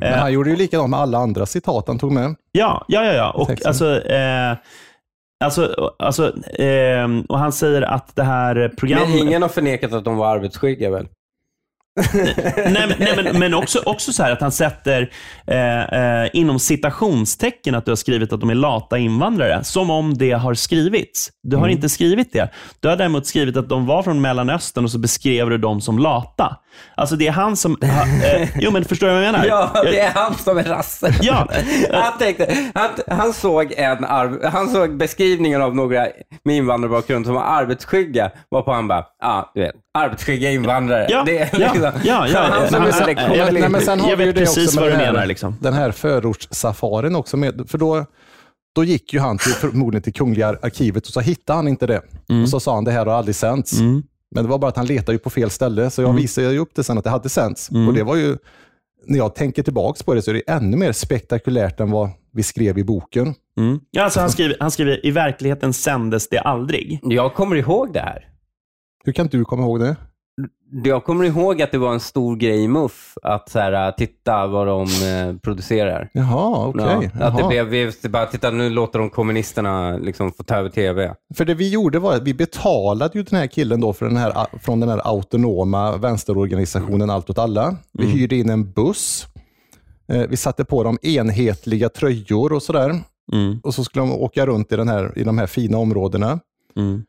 [0.00, 2.34] men han gjorde ju likadant med alla andra citat han tog med.
[2.52, 3.12] Ja, ja, ja.
[3.12, 3.30] ja.
[3.30, 4.56] Och, alltså, eh,
[5.42, 9.08] alltså, alltså, eh, och han säger att det här programmet...
[9.08, 11.06] Men ingen har förnekat att de var arbetsskygga väl?
[12.14, 15.12] nej, men, nej, men, men också, också så här att han sätter
[15.46, 19.64] eh, eh, inom citationstecken att du har skrivit att de är lata invandrare.
[19.64, 21.30] Som om det har skrivits.
[21.42, 22.48] Du har inte skrivit det.
[22.80, 25.98] Du har däremot skrivit att de var från Mellanöstern och så beskrev du dem som
[25.98, 26.56] lata.
[26.94, 27.76] Alltså det är han som...
[27.82, 29.46] Ha, eh, jo, men förstår du vad jag menar?
[29.52, 31.12] Ja, det är han som är rassen.
[31.22, 31.48] Ja.
[31.92, 36.06] Han, tänkte, han, han, såg en arv, han såg beskrivningen av några
[36.44, 41.06] med invandrarbakgrund som var arbetsskygga, varpå han bara, ja, ah, du vet, arbetsskygga invandrare.
[41.10, 43.38] Ja, det är ja, liksom, ja, ja, han som Men är sen- selektion.
[43.38, 45.26] jag vet- Nej, men sen har Jag vet det precis vad du den här, menar,
[45.26, 45.56] liksom.
[45.60, 47.36] den här förortssafarin också.
[47.36, 48.06] Med, för då,
[48.74, 52.00] då gick ju han till, förmodligen till Kungliga arkivet och så hittade han inte det.
[52.42, 53.72] Och så sa han, det här har aldrig sänts.
[53.80, 54.02] Mm.
[54.34, 56.58] Men det var bara att han letade ju på fel ställe, så jag visade ju
[56.58, 57.68] upp det sen att det hade sänts.
[57.88, 58.36] Och det var ju,
[59.06, 62.42] när jag tänker tillbaka på det, så är det ännu mer spektakulärt än vad vi
[62.42, 63.34] skrev i boken.
[63.56, 63.80] Mm.
[63.90, 67.00] Ja, alltså han, skriver, han skriver, i verkligheten sändes det aldrig.
[67.02, 68.28] Jag kommer ihåg det här.
[69.04, 69.96] Hur kan du komma ihåg det?
[70.84, 74.46] Jag kommer ihåg att det var en stor grej i MUF att så här, titta
[74.46, 76.08] vad de eh, producerar.
[76.12, 77.10] Jaha, okej.
[77.20, 80.68] Ja, att det blev, vi bara, titta nu låter de kommunisterna liksom få ta över
[80.70, 81.14] tv.
[81.34, 84.16] För det vi gjorde var att vi betalade ju den här killen då för den
[84.16, 87.76] här, från den här autonoma vänsterorganisationen Allt åt alla.
[87.92, 89.26] Vi hyrde in en buss.
[90.12, 93.00] Eh, Vi satte på dem enhetliga tröjor och sådär.
[93.32, 93.60] Mm.
[93.62, 96.38] Och så skulle de åka runt i, den här, i de här fina områdena.
[96.76, 97.02] Mm.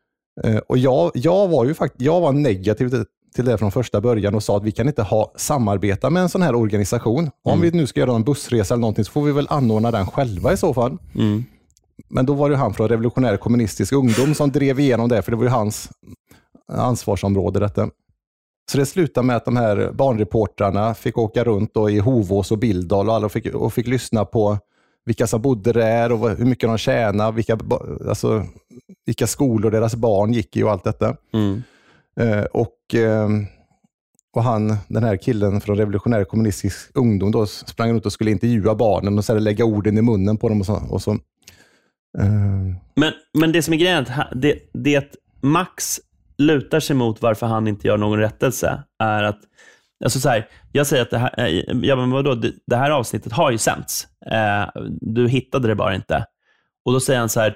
[0.44, 2.90] Eh, Och jag, jag var ju fakt- jag var negativ
[3.34, 6.30] till, det från första början och sa att vi kan inte ha samarbeta med en
[6.30, 7.30] sån här organisation.
[7.44, 10.08] Om vi nu ska göra en bussresa eller någonting så får vi väl anordna den
[10.08, 10.98] själva i så fall.
[11.16, 11.44] Mm.
[12.10, 15.38] Men då var det han från Revolutionär kommunistisk ungdom som drev igenom det, för det
[15.38, 15.90] var ju hans
[16.72, 17.90] ansvarsområde detta.
[18.72, 22.58] Så det slutade med att de här barnreportrarna fick åka runt då i Hovås och
[22.58, 24.58] Billdal och alla fick, och fick lyssna på
[25.06, 27.60] vilka som bodde där och hur mycket de tjänade, vilka,
[28.08, 28.46] alltså,
[29.06, 31.16] vilka skolor deras barn gick i och allt detta.
[31.34, 31.64] Mm.
[32.20, 33.30] Eh, och, eh,
[34.34, 38.76] och han, den här killen från Revolutionär kommunistisk ungdom då sprang runt och skulle intervjua
[38.76, 40.60] barnen och så här lägga orden i munnen på dem.
[40.60, 41.12] Och så, och så,
[42.20, 42.76] eh.
[42.96, 46.00] Men, men det som är grejen, det, det, att Max
[46.38, 49.40] lutar sig mot varför han inte gör någon rättelse är att
[50.04, 53.32] Alltså så här, jag säger att det här, ja, men vadå, det, det här avsnittet
[53.32, 54.08] har ju sänts.
[54.32, 56.26] Eh, du hittade det bara inte.
[56.86, 57.56] Och Då säger han så här,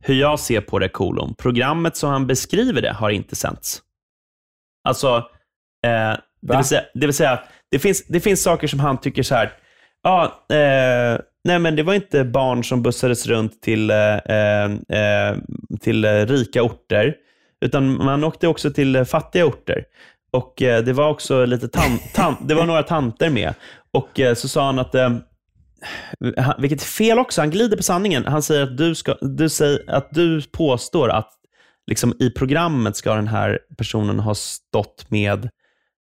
[0.00, 1.34] hur jag ser på det, kolon.
[1.38, 3.82] Programmet som han beskriver det har inte sänts.
[4.88, 5.16] Alltså,
[5.86, 9.22] eh, det, vill säga, det vill säga, det finns, det finns saker som han tycker
[9.22, 9.52] så här,
[10.02, 15.36] ja, eh, nej men det var inte barn som bussades runt till, eh, eh,
[15.80, 17.14] till eh, rika orter,
[17.60, 19.84] utan man åkte också till eh, fattiga orter.
[20.30, 23.54] Och eh, det var också lite tan, tan, det var några tanter med.
[23.92, 25.10] Och eh, så sa han att, eh,
[26.58, 28.24] vilket är fel också, han glider på sanningen.
[28.26, 31.30] Han säger att du, ska, du, säger, att du påstår att
[31.86, 35.48] liksom, i programmet ska den här personen ha stått med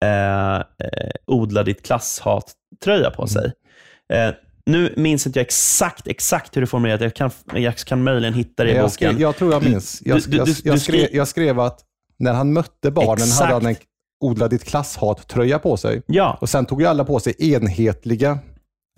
[0.06, 0.64] eh, eh,
[1.28, 3.52] odla ditt klasshat-tröja på sig.
[4.14, 4.30] Eh,
[4.66, 7.02] nu minns inte jag exakt, exakt hur det formulerat.
[7.02, 8.92] Jag kan, jag kan möjligen hitta det i jag, boken.
[8.92, 10.02] skrev, jag tror jag minns.
[10.06, 11.80] Jag, Du- du- du- jag, skrev, jag skrev att
[12.20, 13.42] när han mötte barnen Exakt.
[13.42, 13.76] hade han en
[14.22, 16.02] odla ditt klasshat-tröja på sig.
[16.06, 18.40] Ja, Och sen tog ju alla på sig enhetliga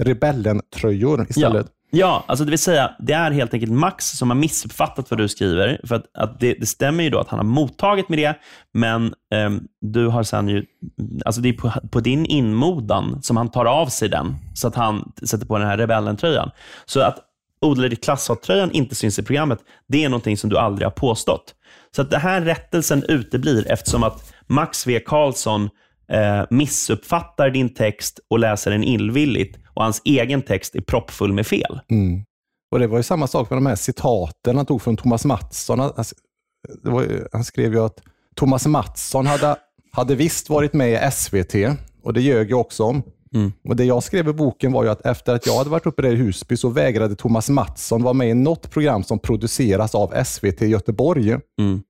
[0.01, 1.67] Rebellen-tröjor istället.
[1.93, 5.27] Ja, alltså det vill säga, det är helt enkelt Max som har missuppfattat vad du
[5.27, 5.81] skriver.
[5.83, 8.35] För att, att det, det, stämmer ju då att han har mottagit med det,
[8.73, 10.65] men um, du har sen ju,
[11.25, 14.75] alltså det är på, på, din inmodan som han tar av sig den, så att
[14.75, 16.51] han sätter på den här rebellentröjan.
[16.85, 17.17] Så att
[17.61, 21.55] odla ditt klasshat-tröjan inte syns i programmet, det är någonting som du aldrig har påstått.
[21.95, 24.99] Så att den här rättelsen uteblir eftersom att Max V.
[25.05, 25.69] Karlsson
[26.11, 31.47] eh, missuppfattar din text och läser den illvilligt och hans egen text är proppfull med
[31.47, 31.79] fel.
[31.91, 32.23] Mm.
[32.71, 35.79] Och Det var ju samma sak med de här citaten han tog från Thomas Mattsson.
[35.79, 35.93] Han,
[36.85, 38.01] ju, han skrev ju att
[38.35, 39.55] Thomas Mattsson hade,
[39.91, 41.55] hade visst varit med i SVT
[42.03, 43.03] och det ljög jag också om.
[43.35, 43.51] Mm.
[43.63, 46.01] Och Det jag skrev i boken var ju att efter att jag hade varit uppe
[46.01, 50.23] där i Husby så vägrade Thomas Mattsson vara med i något program som produceras av
[50.23, 51.29] SVT Göteborg.
[51.31, 51.81] Mm.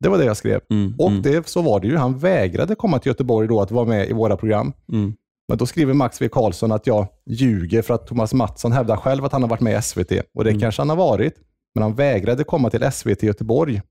[0.00, 0.60] Det var det jag skrev.
[0.70, 1.22] Mm, och mm.
[1.22, 1.96] det, så var det ju.
[1.96, 4.72] Han vägrade komma till Göteborg då att vara med i våra program.
[4.92, 5.14] Mm.
[5.48, 6.28] Men då skriver Max V.
[6.28, 9.78] Karlsson att jag ljuger för att Thomas Mattsson hävdar själv att han har varit med
[9.78, 10.12] i SVT.
[10.34, 10.60] Och det mm.
[10.60, 11.34] kanske han har varit,
[11.74, 13.82] men han vägrade komma till SVT Göteborg.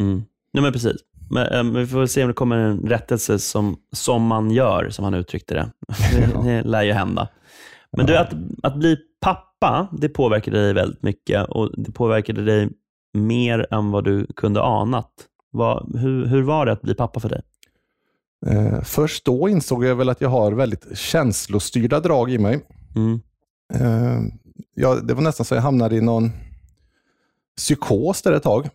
[0.00, 0.22] Mm.
[0.52, 0.96] Ja, men precis.
[1.30, 5.04] Men, um, vi får se om det kommer en rättelse som, som man gör, som
[5.04, 5.70] han uttryckte det.
[6.12, 7.28] det, det lär ju hända.
[7.92, 8.32] Men du, att,
[8.62, 12.68] att bli pappa, det påverkade dig väldigt mycket och det påverkade dig
[13.12, 15.10] mer än vad du kunde anat.
[15.50, 17.42] Vad, hur, hur var det att bli pappa för dig?
[18.46, 22.60] Eh, först då insåg jag väl att jag har väldigt känslostyrda drag i mig.
[22.96, 23.20] Mm.
[23.74, 24.32] Eh,
[24.74, 26.30] ja, det var nästan så jag hamnade i någon
[27.56, 28.68] psykos där ett tag.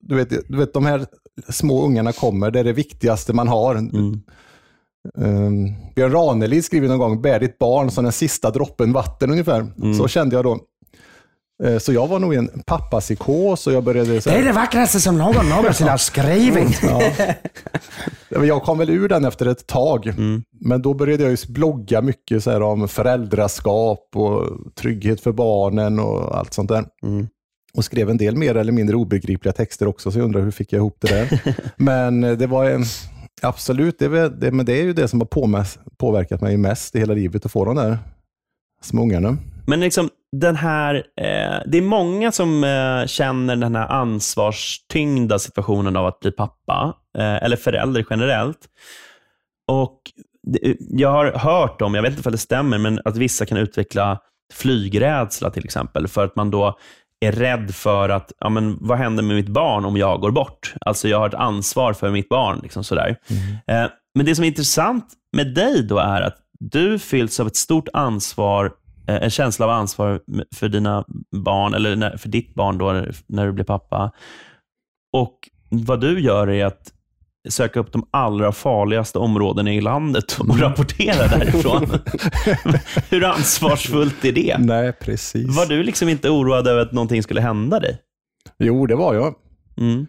[0.00, 1.06] Du vet, du vet de här
[1.48, 3.74] små ungarna kommer, det är det viktigaste man har.
[3.74, 4.20] Mm.
[5.14, 9.60] Um, Björn Ranelid skriver någon gång, bär ditt barn som den sista droppen vatten ungefär.
[9.60, 9.94] Mm.
[9.94, 10.60] Så kände jag då.
[11.64, 14.20] Eh, så jag var nog i en pappapsykos och jag började...
[14.20, 16.82] Så här, det är det vackraste som någon någonsin har skrivit.
[18.28, 18.44] ja.
[18.44, 20.06] Jag kom väl ur den efter ett tag.
[20.06, 20.42] Mm.
[20.60, 24.42] Men då började jag just blogga mycket så här om föräldraskap och
[24.74, 26.84] trygghet för barnen och allt sånt där.
[27.02, 27.28] Mm.
[27.76, 30.72] Och skrev en del mer eller mindre obegripliga texter också, så jag undrar hur fick
[30.72, 31.40] jag ihop det där.
[31.76, 32.84] men eh, det var en,
[33.42, 37.14] absolut, det, det, men det är ju det som har påverkat mig mest i hela
[37.14, 37.98] livet, att få de där
[38.82, 39.36] små ungarna.
[39.66, 45.96] Men liksom den här, eh, det är många som eh, känner den här ansvarstyngda situationen
[45.96, 48.58] av att bli pappa, eh, eller förälder generellt.
[49.68, 50.00] Och
[50.42, 53.58] det, Jag har hört om, jag vet inte om det stämmer, men att vissa kan
[53.58, 54.18] utveckla
[54.52, 56.78] flygrädsla till exempel, för att man då
[57.20, 60.74] är rädd för att, ja, men, vad händer med mitt barn om jag går bort?
[60.80, 62.60] Alltså jag har ett ansvar för mitt barn.
[62.62, 63.16] Liksom sådär.
[63.30, 63.84] Mm.
[63.84, 65.06] Eh, men det som är intressant
[65.36, 68.72] med dig då är att du fylls av ett stort ansvar
[69.06, 70.20] en känsla av ansvar
[70.54, 74.10] för dina barn, eller för ditt barn då, när du blir pappa.
[75.12, 75.38] Och
[75.70, 76.92] vad du gör är att
[77.48, 80.58] söka upp de allra farligaste områdena i landet och mm.
[80.58, 81.86] rapportera därifrån.
[83.10, 84.56] Hur ansvarsfullt är det?
[84.58, 85.56] Nej, precis.
[85.56, 87.98] Var du liksom inte oroad över att någonting skulle hända dig?
[88.58, 89.34] Jo, det var jag.
[89.76, 90.06] Mm.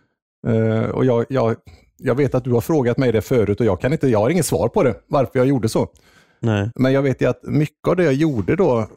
[0.48, 1.56] Uh, och jag, jag,
[1.98, 4.30] jag vet att du har frågat mig det förut och jag, kan inte, jag har
[4.30, 5.88] inget svar på det, varför jag gjorde så.
[6.40, 6.70] Nej.
[6.76, 8.88] Men jag vet ju att mycket av det jag gjorde då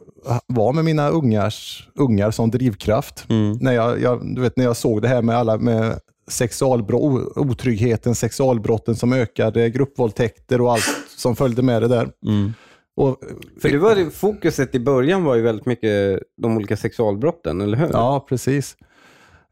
[0.47, 3.25] var med mina ungars, ungar som drivkraft.
[3.29, 3.57] Mm.
[3.61, 8.15] När, jag, jag, du vet, när jag såg det här med alla med sexualbrott, otryggheten,
[8.15, 12.09] sexualbrotten som ökade, gruppvåldtäkter och allt som följde med det där.
[12.25, 12.53] Mm.
[12.95, 13.17] Och,
[13.61, 17.89] För det var fokuset i början var ju väldigt mycket de olika sexualbrotten, eller hur?
[17.93, 18.77] Ja, precis.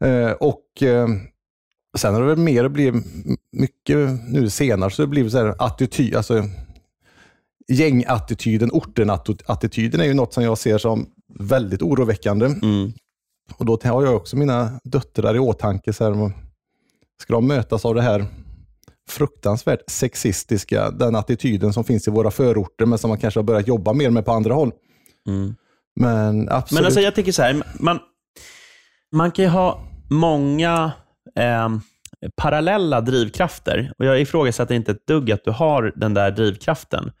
[0.04, 1.08] Eh, och eh,
[1.98, 3.04] Sen har det väl mer blivit
[3.52, 6.44] mycket nu senare, så det blivit så här attityd, alltså
[7.72, 11.06] gängattityden, ortenattityden är ju något som jag ser som
[11.38, 12.46] väldigt oroväckande.
[12.46, 12.92] Mm.
[13.56, 15.92] Och Då har jag också mina döttrar i åtanke.
[15.92, 16.32] Så här,
[17.22, 18.26] ska de mötas av det här
[19.08, 23.68] fruktansvärt sexistiska, den attityden som finns i våra förorter, men som man kanske har börjat
[23.68, 24.72] jobba mer med på andra håll.
[25.28, 25.54] Mm.
[26.00, 26.80] Men absolut.
[26.80, 27.98] Men alltså jag tänker så här, man,
[29.12, 30.92] man kan ju ha många
[31.38, 31.68] eh,
[32.36, 33.92] parallella drivkrafter.
[33.98, 37.12] Och Jag ifrågasätter inte ett dugg att du har den där drivkraften.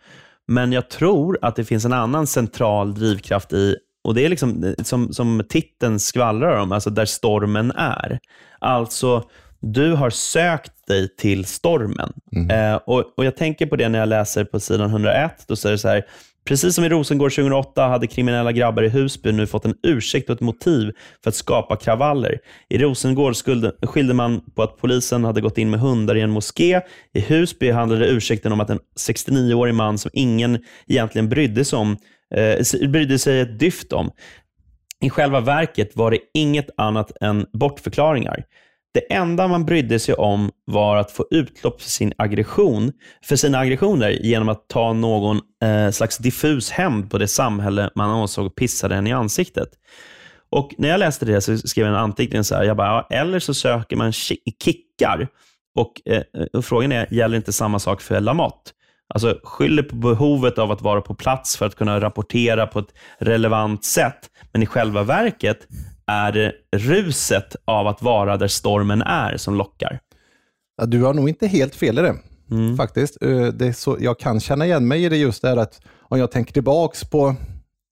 [0.48, 4.74] Men jag tror att det finns en annan central drivkraft i, och det är liksom
[4.82, 8.18] som, som titeln skvallrar om, alltså där stormen är.
[8.58, 9.24] Alltså,
[9.60, 12.12] du har sökt dig till stormen.
[12.36, 12.50] Mm.
[12.50, 15.44] Eh, och, och Jag tänker på det när jag läser på sidan 101.
[15.46, 16.06] Då säger det så här,
[16.48, 20.36] Precis som i Rosengård 2008 hade kriminella grabbar i Husby nu fått en ursäkt och
[20.36, 20.92] ett motiv
[21.22, 22.38] för att skapa kravaller.
[22.68, 23.34] I Rosengård
[23.82, 26.80] skyllde man på att polisen hade gått in med hundar i en moské.
[27.14, 31.96] I Husby handlade ursäkten om att en 69-årig man som ingen egentligen brydde sig, om,
[32.34, 34.10] eh, brydde sig ett dyft om.
[35.00, 38.44] I själva verket var det inget annat än bortförklaringar.
[38.98, 42.92] Det enda man brydde sig om var att få utlopp för sin aggression,
[43.24, 48.10] för sina aggressioner genom att ta någon eh, slags diffus hämnd på det samhälle man
[48.10, 49.68] ansåg pissade en i ansiktet.
[50.50, 53.16] Och När jag läste det så skrev jag en anteckning så här, jag bara, ja,
[53.16, 55.28] eller så söker man kickar.
[55.74, 56.22] Och, eh,
[56.52, 58.70] och Frågan är, gäller inte samma sak för Lamotte?
[59.14, 62.94] Alltså skyller på behovet av att vara på plats för att kunna rapportera på ett
[63.18, 64.18] relevant sätt.
[64.52, 65.66] Men i själva verket
[66.08, 70.00] är det ruset av att vara där stormen är som lockar.
[70.76, 72.14] Ja, du har nog inte helt fel i det,
[72.50, 72.76] Mm.
[72.76, 73.22] faktiskt.
[73.22, 76.18] Eh, Det så, jag kan känna igen mig i det just det här att om
[76.18, 77.34] jag tänker tillbaks på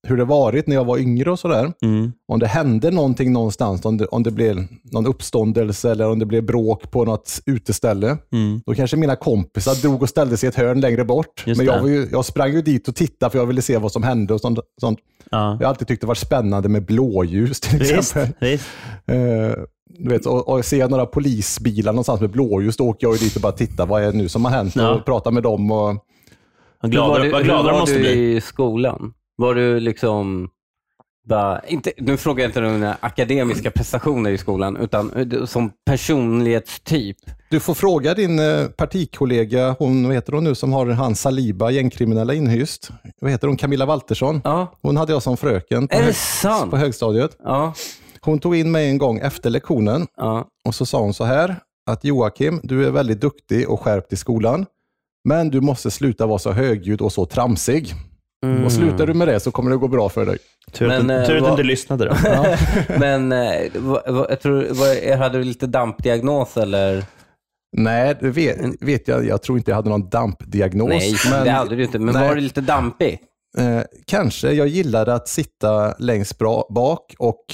[0.07, 1.73] hur det varit när jag var yngre och sådär.
[1.83, 2.13] Mm.
[2.29, 6.27] Om det hände någonting någonstans, om det, om det blev någon uppståndelse eller om det
[6.27, 8.61] blev bråk på något uteställe, Mm.
[8.67, 11.43] då kanske mina kompisar drog och ställde sig i ett hörn längre bort.
[11.47, 13.79] Just Men jag, var ju, jag sprang ju dit och tittade för jag ville se
[13.79, 14.59] vad som hände och sånt.
[14.81, 14.99] sånt.
[15.31, 15.39] Ja.
[15.53, 18.33] Jag har alltid tyckt det varit spännande med blåljus till Visst, exempel.
[18.51, 18.65] visst.
[19.07, 19.17] Eh,
[19.99, 23.19] du vet, och, och ser jag några polisbilar någonstans med blåljus, då åker jag ju
[23.19, 24.91] dit och bara tittar vad är det nu som har hänt Ja.
[24.95, 25.71] och pratar med dem.
[25.71, 25.99] Och, Vad
[26.83, 28.37] Hur glada, var du, vad hur glada de var måste du bli.
[28.37, 29.13] i skolan?
[29.37, 30.49] Var du liksom...
[31.29, 35.71] Bara, inte, nu frågar jag inte om dina akademiska prestationer i skolan, utan eh, som
[35.87, 37.17] personlighetstyp.
[37.51, 41.71] du får fråga din eh, partikollega, hon, vad heter hon nu, som har han Saliba,
[41.71, 42.91] gängkriminella inhyst.
[43.21, 43.57] Vad heter hon?
[43.57, 44.41] Camilla Waltersson.
[44.45, 46.15] Ja, Hon hade jag som fröken på, hög,
[46.71, 47.37] på högstadiet.
[47.45, 47.75] Ja,
[48.27, 50.49] Hon tog in mig en gång efter lektionen ja.
[50.65, 51.57] och så sa hon så här,
[51.91, 54.67] att Joakim, du är väldigt duktig och skärpt i skolan,
[55.25, 57.95] men du måste sluta vara så högljudd och så tramsig.
[58.47, 58.65] Mm.
[58.65, 60.39] Och slutar du med det så kommer det gå bra för dig.
[60.73, 62.17] Tur att, Men, du- eh, vad- inte lyssnade då.
[62.99, 67.05] Men eh, vad, jag tror, vad, hade du lite dampdiagnos eller?
[67.77, 69.27] Nej, det vet, vet jag.
[69.27, 70.89] Jag tror inte jag hade någon dampdiagnos.
[70.89, 71.99] Nej, men, det hade du inte.
[71.99, 72.29] Men nej.
[72.29, 73.19] var du lite dampig?
[73.59, 74.53] Eh, kanske.
[74.53, 77.45] Jag gillade att sitta längst bra bak och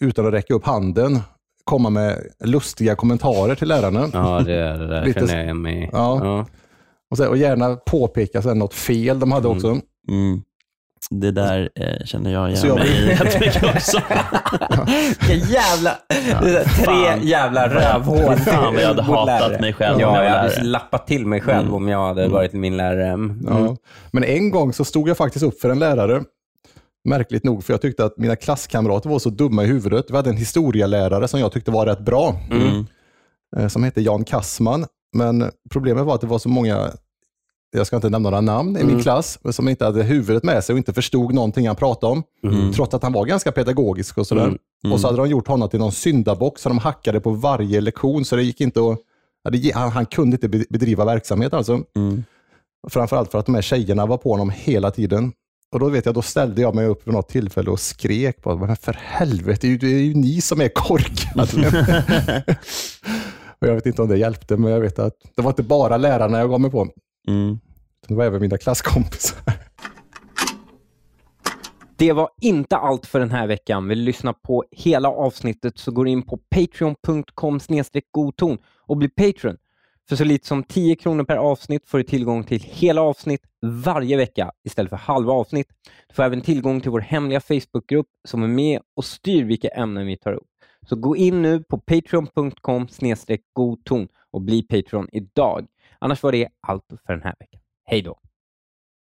[0.00, 1.20] utan att räcka upp handen
[1.64, 4.10] komma med lustiga kommentarer till lärarna.
[4.12, 6.20] Ja, det, det där Lite känner jag mig Ja.
[6.24, 6.46] ja.
[7.10, 9.66] Och, så, och gärna påpeka sen något fel de hade också.
[9.66, 9.80] Mm.
[11.10, 14.00] Det där eh, känner jag Så igen jag- mig i jättemycket också.
[15.28, 15.98] Vilka jävla...
[16.42, 18.36] det där, tre jävla rövhål.
[18.36, 19.60] Fan vad jag hade hatat lärare.
[19.60, 21.74] mig själv jag Ja, var jag hade lappat till mig själv Mm.
[21.74, 23.06] om jag hade varit min lärare.
[23.08, 23.46] Mm.
[23.48, 23.76] Ja.
[24.10, 26.22] Men en gång så stod jag faktiskt upp för en lärare.
[27.04, 30.04] Märkligt nog, för jag tyckte att mina klasskamrater var så dumma i huvudet.
[30.10, 32.86] Vi hade en historielärare som jag tyckte var rätt bra, Mm.
[33.56, 34.86] eh, som hette Jan Kassman.
[35.16, 36.90] Men problemet var att det var så många,
[37.72, 39.02] jag ska inte nämna några namn, i min Mm.
[39.02, 42.22] klass, men som inte hade huvudet med sig och inte förstod någonting han pratade om.
[42.44, 42.72] Mm.
[42.72, 44.44] Trots att han var ganska pedagogisk och sådär.
[44.44, 44.58] Mm.
[44.84, 44.92] Mm.
[44.94, 48.24] Och så hade de gjort honom till någon syndabock, så de hackade på varje lektion,
[48.24, 48.80] så det gick inte
[49.44, 51.80] att han, han kunde inte be- bedriva verksamhet alltså.
[51.96, 52.24] Mm.
[52.88, 55.32] Framförallt för att de här tjejerna var på honom hela tiden.
[55.72, 58.56] Och då vet jag, då ställde jag mig upp vid något tillfälle och skrek på
[58.56, 61.42] men för helvete, det är ju, det är ju ni som är korkade.
[63.60, 65.96] och jag vet inte om det hjälpte, men jag vet att det var inte bara
[65.96, 66.88] lärarna jag gav mig på.
[67.28, 67.58] Mm.
[68.08, 69.38] Det var även mina klasskompisar.
[71.96, 73.88] Det var inte allt för den här veckan.
[73.88, 77.60] Vill du lyssna på hela avsnittet så går du in på patreon.com
[78.10, 79.56] godton och bli Patreon.
[80.08, 83.40] För så lite som 10 kronor per avsnitt får du tillgång till hela avsnitt
[83.84, 85.66] varje vecka istället för halva avsnitt.
[86.08, 90.06] Du får även tillgång till vår hemliga Facebookgrupp som är med och styr vilka ämnen
[90.06, 90.48] vi tar upp.
[90.88, 92.88] Så gå in nu på patreon.com
[93.52, 95.66] godton och bli Patreon idag.
[96.00, 97.60] Annars var det allt för den här veckan.
[97.84, 98.20] Hej då!